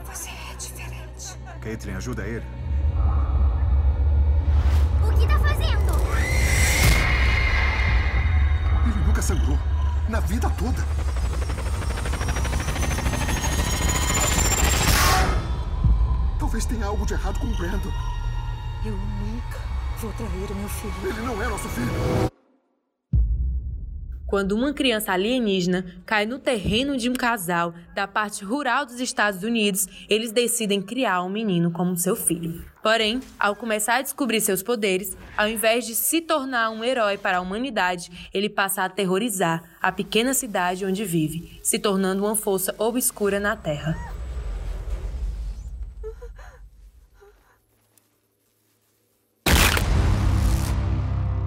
Você 0.08 0.32
é 0.32 0.56
diferente. 0.56 1.38
Caitlin, 1.62 1.94
ajuda 1.94 2.26
ele. 2.26 2.44
O 5.06 5.16
que 5.16 5.28
tá 5.28 5.38
fazendo? 5.38 5.94
Ele 8.88 9.06
nunca 9.06 9.22
sangrou. 9.22 9.60
Na 10.10 10.20
vida 10.20 10.50
toda. 10.58 10.84
Talvez 16.40 16.66
tenha 16.66 16.88
algo 16.88 17.06
de 17.06 17.14
errado 17.14 17.40
com 17.40 17.46
o 17.46 17.56
Brandon. 17.56 17.92
Eu 18.84 18.98
nunca 18.98 19.60
vou 20.00 20.12
trair 20.14 20.52
o 20.52 20.56
meu 20.56 20.70
filho. 20.70 20.94
Ele 21.04 21.22
não 21.22 21.40
é 21.40 21.48
nosso 21.48 21.70
filho. 21.70 22.30
Quando 24.30 24.52
uma 24.52 24.72
criança 24.72 25.12
alienígena 25.12 25.84
cai 26.06 26.24
no 26.24 26.38
terreno 26.38 26.96
de 26.96 27.10
um 27.10 27.14
casal 27.14 27.74
da 27.96 28.08
parte 28.08 28.46
rural 28.46 28.86
dos 28.86 29.00
Estados 29.00 29.42
Unidos, 29.42 29.88
eles 30.08 30.32
decidem 30.32 30.84
criar 30.84 31.24
um 31.24 31.30
menino 31.30 31.72
como 31.72 31.98
seu 31.98 32.16
filho. 32.16 32.64
Porém, 32.84 33.22
ao 33.40 33.56
começar 33.56 33.96
a 33.96 34.02
descobrir 34.04 34.40
seus 34.40 34.62
poderes, 34.62 35.18
ao 35.36 35.48
invés 35.48 35.84
de 35.84 35.96
se 35.96 36.22
tornar 36.22 36.70
um 36.70 36.84
herói 36.84 37.18
para 37.18 37.40
a 37.40 37.42
humanidade, 37.42 38.30
ele 38.32 38.48
passa 38.48 38.84
a 38.84 38.86
aterrorizar 38.86 39.64
a 39.82 39.92
pequena 39.92 40.36
cidade 40.36 40.86
onde 40.86 41.04
vive, 41.04 41.60
se 41.64 41.80
tornando 41.80 42.24
uma 42.24 42.36
força 42.36 42.76
obscura 42.78 43.40
na 43.40 43.56
Terra. 43.56 43.98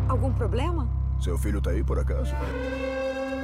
Algum 0.09 0.35
problema? 0.35 1.02
Seu 1.23 1.39
filho 1.39 1.61
tá 1.61 1.71
aí 1.71 1.85
por 1.85 2.01
acaso? 2.01 2.35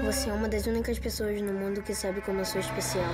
Você 0.05 0.29
é 0.31 0.33
uma 0.33 0.49
das 0.49 0.67
únicas 0.67 0.99
pessoas 0.99 1.41
no 1.41 1.53
mundo 1.53 1.81
que 1.81 1.95
sabe 1.95 2.21
como 2.21 2.41
eu 2.41 2.45
sou 2.45 2.61
especial. 2.61 3.07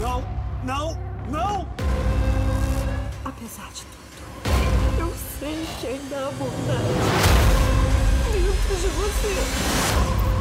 Não, 0.00 0.24
não, 0.64 0.98
não! 1.30 1.68
Apesar 3.24 3.70
de 3.72 3.84
tudo, 3.84 4.98
eu 4.98 5.14
sei 5.38 5.64
que 5.80 5.86
ainda 5.86 6.16
há 6.16 6.32
bondade 6.32 6.88
dentro 8.32 8.76
de 8.76 8.88
você. 8.88 10.37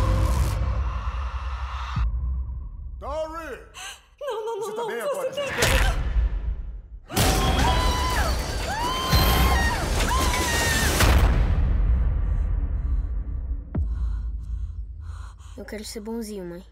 Quero 15.68 15.84
ser 15.84 16.00
bonzinho, 16.00 16.46
mãe. 16.46 16.64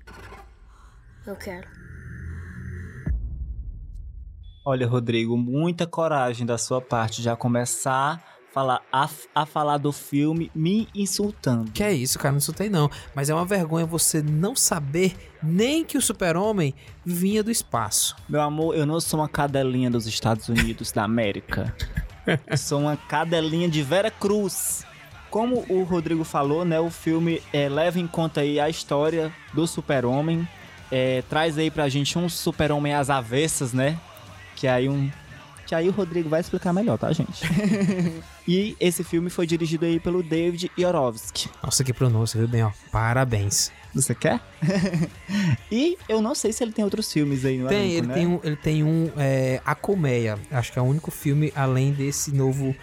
Eu 1.28 1.36
quero. 1.36 1.68
Olha, 4.66 4.88
Rodrigo, 4.88 5.38
muita 5.38 5.86
coragem 5.86 6.46
da 6.46 6.58
sua 6.58 6.82
parte 6.82 7.22
já 7.22 7.36
começar 7.36 8.14
a 8.16 8.52
falar, 8.52 8.82
a, 8.92 9.10
a 9.36 9.46
falar 9.46 9.78
do 9.78 9.92
filme 9.92 10.50
me 10.56 10.88
insultando. 10.96 11.72
Que 11.72 11.84
é 11.84 11.94
isso, 11.94 12.18
cara, 12.18 12.32
não 12.32 12.38
insultei 12.38 12.70
não. 12.70 12.90
Mas 13.14 13.30
é 13.30 13.36
uma 13.36 13.46
vergonha 13.46 13.86
você 13.86 14.24
não 14.24 14.56
saber 14.56 15.16
nem 15.44 15.84
que 15.84 15.98
o 15.98 16.02
super-homem 16.02 16.74
vinha 17.06 17.44
do 17.44 17.52
espaço. 17.52 18.16
Meu 18.30 18.42
amor, 18.42 18.76
eu 18.76 18.86
não 18.86 19.00
sou 19.00 19.20
uma 19.20 19.30
cadelinha 19.30 19.92
dos 19.92 20.08
Estados 20.08 20.48
Unidos 20.48 20.92
da 20.92 21.04
América. 21.04 21.76
Eu 22.48 22.58
sou 22.58 22.80
uma 22.80 22.98
cadelinha 22.98 23.70
de 23.70 23.84
Vera 23.84 24.10
Cruz. 24.10 24.86
Como 25.36 25.65
o 25.67 25.84
Rodrigo 25.84 26.24
falou, 26.24 26.63
né, 26.63 26.80
o 26.80 26.89
filme 26.89 27.41
é, 27.52 27.67
leva 27.67 28.00
em 28.00 28.08
conta 28.08 28.39
aí 28.39 28.58
a 28.58 28.69
história 28.69 29.34
do 29.54 29.67
super-homem, 29.67 30.48
é, 30.89 31.24
traz 31.30 31.58
aí 31.58 31.69
pra 31.69 31.89
gente 31.89 32.17
um 32.17 32.30
super-homem 32.30 32.93
às 32.93 33.10
avessas, 33.10 33.74
né, 33.74 34.00
que 34.56 34.65
aí 34.65 34.88
um... 34.88 35.12
Que 35.67 35.76
aí 35.76 35.89
o 35.89 35.91
Rodrigo 35.91 36.30
vai 36.30 36.39
explicar 36.39 36.71
melhor, 36.71 36.98
tá, 36.98 37.12
gente? 37.12 37.43
e 38.48 38.78
esse 38.80 39.04
filme 39.04 39.30
foi 39.30 39.45
dirigido 39.45 39.84
aí 39.84 40.00
pelo 40.00 40.24
David 40.24 40.71
Yorovsky. 40.80 41.50
Nossa, 41.62 41.84
que 41.84 41.91
pronúncia, 41.91 42.39
viu 42.39 42.48
bem, 42.48 42.63
ó. 42.63 42.71
Parabéns. 42.89 43.74
Você 43.93 44.15
quer? 44.15 44.39
e 45.70 45.97
eu 46.07 46.22
não 46.22 46.34
sei 46.34 46.53
se 46.53 46.64
ele 46.64 46.72
tem 46.72 46.86
outros 46.86 47.12
filmes 47.12 47.43
aí 47.43 47.57
no 47.57 47.68
Tem, 47.68 47.97
elenco, 47.97 47.97
ele 47.97 48.07
né? 48.07 48.14
tem 48.14 48.28
um, 48.28 48.39
ele 48.41 48.55
tem 48.55 48.84
um 48.84 49.12
é, 49.18 49.62
A 49.66 49.76
Colmeia. 49.76 50.39
Acho 50.51 50.72
que 50.72 50.80
é 50.80 50.82
o 50.82 50.86
único 50.86 51.12
filme 51.12 51.51
além 51.55 51.91
desse 51.91 52.32
novo 52.32 52.74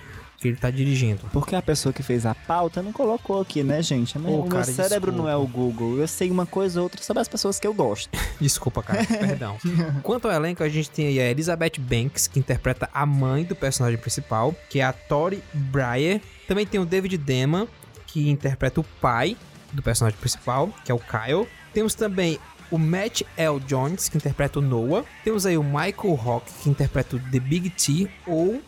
que 0.43 0.49
ele 0.49 0.57
tá 0.57 0.70
dirigindo. 0.70 1.20
Porque 1.32 1.55
a 1.55 1.62
pessoa 1.62 1.93
que 1.93 2.03
fez 2.03 2.26
a 2.26 2.34
pauta 2.34 2.82
não 2.82 2.93
colocou 2.93 3.40
aqui, 3.40 3.62
né, 3.62 3.80
gente? 3.80 4.18
Ô, 4.18 4.40
o 4.40 4.49
cara, 4.49 4.64
meu 4.66 4.74
cérebro 4.74 5.12
desculpa. 5.12 5.16
não 5.16 5.28
é 5.28 5.36
o 5.36 5.47
Google. 5.47 5.99
Eu 5.99 6.09
sei 6.09 6.30
uma 6.30 6.45
coisa 6.45 6.80
ou 6.80 6.84
outra 6.84 7.01
sobre 7.03 7.20
as 7.20 7.28
pessoas 7.28 7.61
que 7.61 7.66
eu 7.66 7.72
gosto. 7.72 8.11
Desculpa, 8.40 8.82
cara, 8.82 9.05
perdão. 9.05 9.57
Quanto 10.03 10.26
ao 10.26 10.34
elenco, 10.34 10.64
a 10.64 10.68
gente 10.68 10.90
tem 10.90 11.07
aí 11.07 11.20
a 11.20 11.30
Elizabeth 11.30 11.78
Banks, 11.78 12.26
que 12.26 12.40
interpreta 12.40 12.90
a 12.93 13.07
mãe 13.07 13.45
do 13.45 13.55
personagem 13.55 13.99
principal, 13.99 14.53
que 14.68 14.80
é 14.80 14.84
a 14.84 14.93
Tori 14.93 15.43
Breyer. 15.55 16.20
Também 16.49 16.66
tem 16.66 16.80
o 16.80 16.84
David 16.84 17.16
Deman, 17.18 17.68
que 18.07 18.28
interpreta 18.28 18.80
o 18.80 18.84
pai 19.01 19.36
do 19.72 19.80
personagem 19.80 20.18
principal, 20.18 20.70
que 20.84 20.90
é 20.90 20.95
o 20.95 20.99
Kyle. 20.99 21.47
Temos 21.72 21.95
também 21.95 22.38
o 22.68 22.78
Matt 22.78 23.22
L. 23.36 23.61
Jones, 23.61 24.09
que 24.09 24.16
interpreta 24.16 24.59
o 24.59 24.62
Noah. 24.62 25.05
Temos 25.22 25.47
aí 25.47 25.57
o 25.57 25.62
Michael 25.62 26.14
Rock, 26.14 26.53
que 26.62 26.68
interpreta 26.68 27.14
o 27.14 27.20
The 27.20 27.38
Big 27.38 27.70
T, 27.70 28.11
ou 28.26 28.61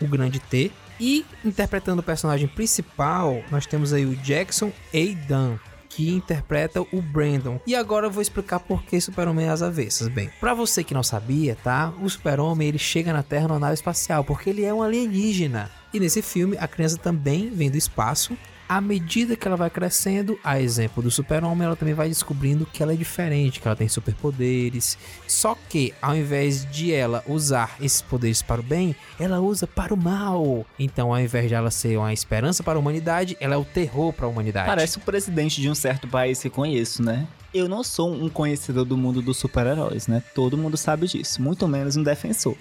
o 0.00 0.06
Grande 0.06 0.38
T. 0.38 0.70
E 1.00 1.24
interpretando 1.44 2.00
o 2.00 2.02
personagem 2.02 2.48
principal, 2.48 3.42
nós 3.50 3.66
temos 3.66 3.92
aí 3.92 4.04
o 4.04 4.16
Jackson 4.16 4.72
Aidan, 4.92 5.58
que 5.88 6.10
interpreta 6.10 6.80
o 6.80 7.00
Brandon. 7.00 7.60
E 7.66 7.74
agora 7.74 8.06
eu 8.06 8.10
vou 8.10 8.20
explicar 8.20 8.60
por 8.60 8.82
que 8.82 9.00
Super-Homem 9.00 9.46
é 9.46 9.48
às 9.48 9.62
avessas. 9.62 10.08
Bem, 10.08 10.30
para 10.40 10.52
você 10.52 10.84
que 10.84 10.92
não 10.94 11.02
sabia, 11.02 11.56
tá? 11.62 11.92
O 12.02 12.08
Super-Homem 12.08 12.68
ele 12.68 12.78
chega 12.78 13.12
na 13.12 13.22
Terra 13.22 13.48
numa 13.48 13.58
nave 13.58 13.74
espacial 13.74 14.22
porque 14.22 14.50
ele 14.50 14.64
é 14.64 14.72
um 14.72 14.82
alienígena. 14.82 15.70
E 15.94 16.00
nesse 16.00 16.20
filme 16.20 16.56
a 16.58 16.68
criança 16.68 16.98
também 16.98 17.48
vem 17.48 17.70
do 17.70 17.78
espaço 17.78 18.36
à 18.68 18.80
medida 18.80 19.36
que 19.36 19.46
ela 19.46 19.56
vai 19.56 19.70
crescendo, 19.70 20.38
a 20.42 20.60
exemplo 20.60 21.02
do 21.02 21.10
super-homem, 21.10 21.66
ela 21.66 21.76
também 21.76 21.94
vai 21.94 22.08
descobrindo 22.08 22.66
que 22.66 22.82
ela 22.82 22.92
é 22.92 22.96
diferente, 22.96 23.60
que 23.60 23.68
ela 23.68 23.76
tem 23.76 23.88
superpoderes. 23.88 24.98
Só 25.26 25.56
que, 25.68 25.94
ao 26.02 26.16
invés 26.16 26.68
de 26.70 26.92
ela 26.92 27.22
usar 27.26 27.76
esses 27.80 28.02
poderes 28.02 28.42
para 28.42 28.60
o 28.60 28.64
bem, 28.64 28.94
ela 29.18 29.40
usa 29.40 29.66
para 29.66 29.94
o 29.94 29.96
mal. 29.96 30.66
Então, 30.78 31.14
ao 31.14 31.20
invés 31.20 31.48
de 31.48 31.54
ela 31.54 31.70
ser 31.70 31.96
uma 31.96 32.12
esperança 32.12 32.62
para 32.62 32.76
a 32.76 32.80
humanidade, 32.80 33.36
ela 33.40 33.54
é 33.54 33.58
o 33.58 33.64
terror 33.64 34.12
para 34.12 34.26
a 34.26 34.28
humanidade. 34.28 34.66
Parece 34.66 34.98
o 34.98 35.00
presidente 35.00 35.60
de 35.60 35.70
um 35.70 35.74
certo 35.74 36.08
país 36.08 36.40
que 36.40 36.50
conheço, 36.50 37.02
né? 37.02 37.26
Eu 37.54 37.68
não 37.68 37.82
sou 37.82 38.12
um 38.12 38.28
conhecedor 38.28 38.84
do 38.84 38.96
mundo 38.96 39.22
dos 39.22 39.36
super-heróis, 39.36 40.06
né? 40.06 40.22
Todo 40.34 40.58
mundo 40.58 40.76
sabe 40.76 41.06
disso, 41.06 41.40
muito 41.40 41.66
menos 41.66 41.96
um 41.96 42.02
defensor. 42.02 42.56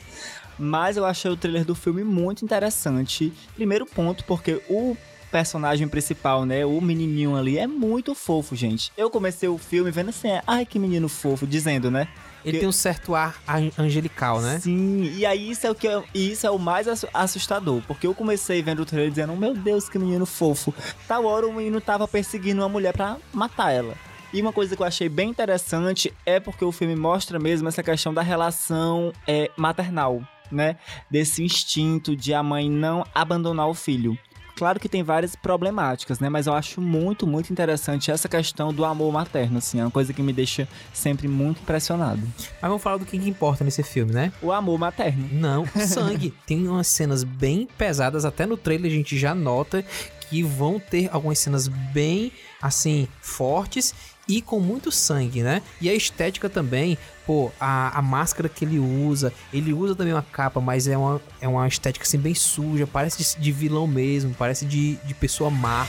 Mas 0.57 0.95
eu 0.95 1.05
achei 1.05 1.29
o 1.29 1.35
trailer 1.35 1.65
do 1.65 1.75
filme 1.75 2.03
muito 2.03 2.45
interessante. 2.45 3.33
Primeiro 3.55 3.85
ponto, 3.85 4.23
porque 4.23 4.61
o 4.69 4.95
personagem 5.31 5.87
principal, 5.87 6.45
né? 6.45 6.65
O 6.65 6.79
menininho 6.81 7.35
ali 7.35 7.57
é 7.57 7.67
muito 7.67 8.15
fofo, 8.15 8.55
gente. 8.55 8.91
Eu 8.97 9.09
comecei 9.09 9.49
o 9.49 9.57
filme 9.57 9.91
vendo 9.91 10.09
assim, 10.09 10.29
ai 10.45 10.65
que 10.65 10.79
menino 10.79 11.09
fofo, 11.09 11.45
dizendo, 11.45 11.89
né? 11.91 12.07
Ele 12.43 12.53
que... 12.53 12.59
tem 12.59 12.69
um 12.69 12.71
certo 12.71 13.15
ar 13.15 13.35
angelical, 13.77 14.39
né? 14.39 14.59
Sim, 14.59 15.11
e 15.15 15.25
aí 15.25 15.49
isso 15.49 15.65
é 15.65 15.71
o 15.71 15.75
que 15.75 15.87
eu, 15.87 16.03
isso 16.13 16.45
é 16.45 16.51
o 16.51 16.59
mais 16.59 16.87
assustador, 17.11 17.81
porque 17.87 18.05
eu 18.05 18.13
comecei 18.13 18.61
vendo 18.61 18.83
o 18.83 18.85
trailer 18.85 19.09
dizendo, 19.09 19.35
meu 19.35 19.55
Deus, 19.55 19.89
que 19.89 19.97
menino 19.97 20.27
fofo. 20.27 20.73
Tal 21.07 21.25
hora 21.25 21.47
o 21.47 21.53
menino 21.53 21.81
tava 21.81 22.07
perseguindo 22.07 22.61
uma 22.61 22.69
mulher 22.69 22.93
para 22.93 23.17
matar 23.33 23.71
ela. 23.71 23.95
E 24.31 24.41
uma 24.41 24.53
coisa 24.53 24.75
que 24.75 24.81
eu 24.81 24.85
achei 24.85 25.09
bem 25.09 25.29
interessante 25.29 26.13
é 26.25 26.39
porque 26.39 26.63
o 26.63 26.71
filme 26.71 26.95
mostra 26.95 27.39
mesmo 27.39 27.67
essa 27.67 27.81
questão 27.81 28.13
da 28.13 28.21
relação 28.21 29.11
é, 29.25 29.49
maternal, 29.57 30.21
né? 30.51 30.75
Desse 31.09 31.41
instinto 31.43 32.15
de 32.15 32.33
a 32.33 32.43
mãe 32.43 32.69
não 32.69 33.03
abandonar 33.15 33.67
o 33.67 33.73
filho. 33.73 34.17
Claro 34.55 34.79
que 34.79 34.87
tem 34.87 35.03
várias 35.03 35.35
problemáticas, 35.35 36.19
né? 36.19 36.29
Mas 36.29 36.47
eu 36.47 36.53
acho 36.53 36.79
muito, 36.79 37.27
muito 37.27 37.51
interessante 37.51 38.09
essa 38.09 38.29
questão 38.29 38.73
do 38.73 38.85
amor 38.85 39.11
materno, 39.11 39.57
assim. 39.57 39.79
É 39.79 39.83
uma 39.83 39.91
coisa 39.91 40.13
que 40.13 40.21
me 40.21 40.31
deixa 40.31 40.67
sempre 40.93 41.27
muito 41.27 41.61
impressionado. 41.61 42.21
Mas 42.37 42.69
vamos 42.69 42.81
falar 42.81 42.97
do 42.97 43.05
que, 43.05 43.19
que 43.19 43.29
importa 43.29 43.63
nesse 43.63 43.83
filme, 43.83 44.13
né? 44.13 44.31
O 44.41 44.51
amor 44.51 44.79
materno. 44.79 45.27
Não, 45.31 45.63
o 45.63 45.79
sangue. 45.85 46.33
tem 46.45 46.67
umas 46.67 46.87
cenas 46.87 47.23
bem 47.23 47.67
pesadas, 47.77 48.23
até 48.23 48.45
no 48.45 48.55
trailer 48.55 48.91
a 48.91 48.95
gente 48.95 49.17
já 49.17 49.35
nota 49.35 49.83
que 50.29 50.41
vão 50.41 50.79
ter 50.79 51.09
algumas 51.11 51.37
cenas 51.37 51.67
bem, 51.67 52.31
assim, 52.61 53.07
fortes 53.21 53.93
e 54.27 54.41
com 54.41 54.59
muito 54.59 54.91
sangue, 54.91 55.41
né? 55.43 55.61
E 55.79 55.89
a 55.89 55.93
estética 55.93 56.49
também, 56.49 56.97
pô, 57.25 57.51
a, 57.59 57.97
a 57.97 58.01
máscara 58.01 58.49
que 58.49 58.65
ele 58.65 58.79
usa, 58.79 59.31
ele 59.53 59.73
usa 59.73 59.95
também 59.95 60.13
uma 60.13 60.23
capa, 60.23 60.59
mas 60.59 60.87
é 60.87 60.97
uma, 60.97 61.21
é 61.41 61.47
uma 61.47 61.67
estética 61.67 62.05
assim 62.05 62.17
bem 62.17 62.33
suja, 62.33 62.87
parece 62.87 63.35
de, 63.37 63.41
de 63.41 63.51
vilão 63.51 63.87
mesmo, 63.87 64.33
parece 64.37 64.65
de, 64.65 64.95
de 64.97 65.13
pessoa 65.13 65.49
má. 65.49 65.85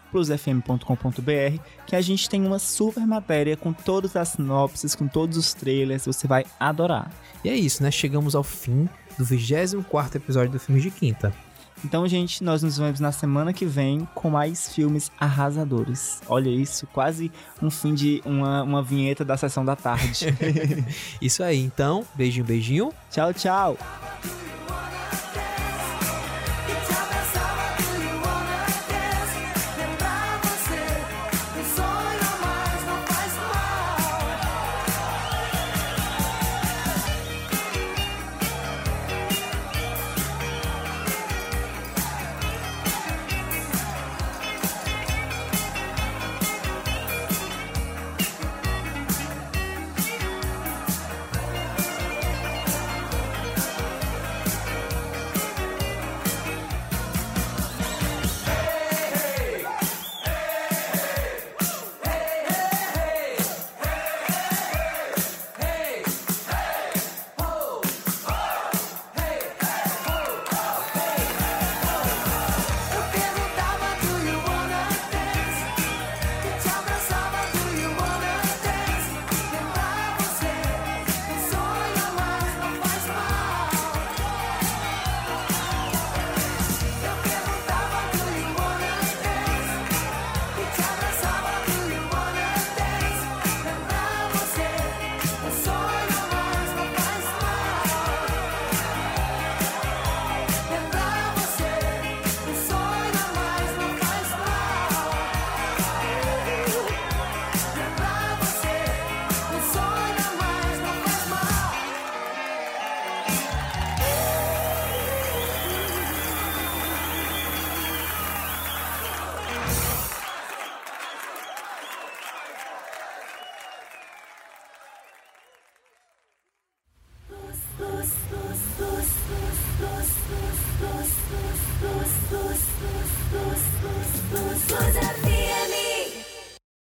plusfm.com.br, 0.09 1.61
que 1.85 1.93
a 1.93 1.99
gente 1.99 2.29
tem 2.29 2.45
uma 2.47 2.57
super 2.57 3.05
matéria 3.05 3.57
com 3.57 3.73
todas 3.73 4.15
as 4.15 4.29
sinopses, 4.29 4.95
com 4.95 5.09
todos 5.09 5.35
os 5.35 5.53
trailers, 5.53 6.05
você 6.05 6.25
vai 6.25 6.45
adorar. 6.57 7.11
E 7.43 7.49
é 7.49 7.53
isso, 7.53 7.83
né? 7.83 7.91
Chegamos 7.91 8.33
ao 8.33 8.43
fim 8.43 8.87
do 9.17 9.25
24 9.25 10.17
episódio 10.17 10.53
do 10.53 10.59
Filme 10.59 10.79
de 10.79 10.89
Quinta. 10.89 11.33
Então, 11.83 12.07
gente, 12.07 12.43
nós 12.43 12.61
nos 12.61 12.77
vemos 12.77 12.99
na 12.99 13.11
semana 13.11 13.53
que 13.53 13.65
vem 13.65 14.07
com 14.13 14.29
mais 14.29 14.73
filmes 14.73 15.11
arrasadores. 15.19 16.21
Olha 16.27 16.49
isso, 16.49 16.87
quase 16.87 17.31
um 17.61 17.69
fim 17.69 17.93
de 17.93 18.21
uma, 18.25 18.63
uma 18.63 18.83
vinheta 18.83 19.23
da 19.23 19.37
sessão 19.37 19.63
da 19.63 19.75
tarde. 19.75 20.27
isso 21.21 21.41
aí, 21.43 21.59
então, 21.59 22.05
beijinho, 22.15 22.45
beijinho. 22.45 22.93
Tchau, 23.09 23.33
tchau. 23.33 23.77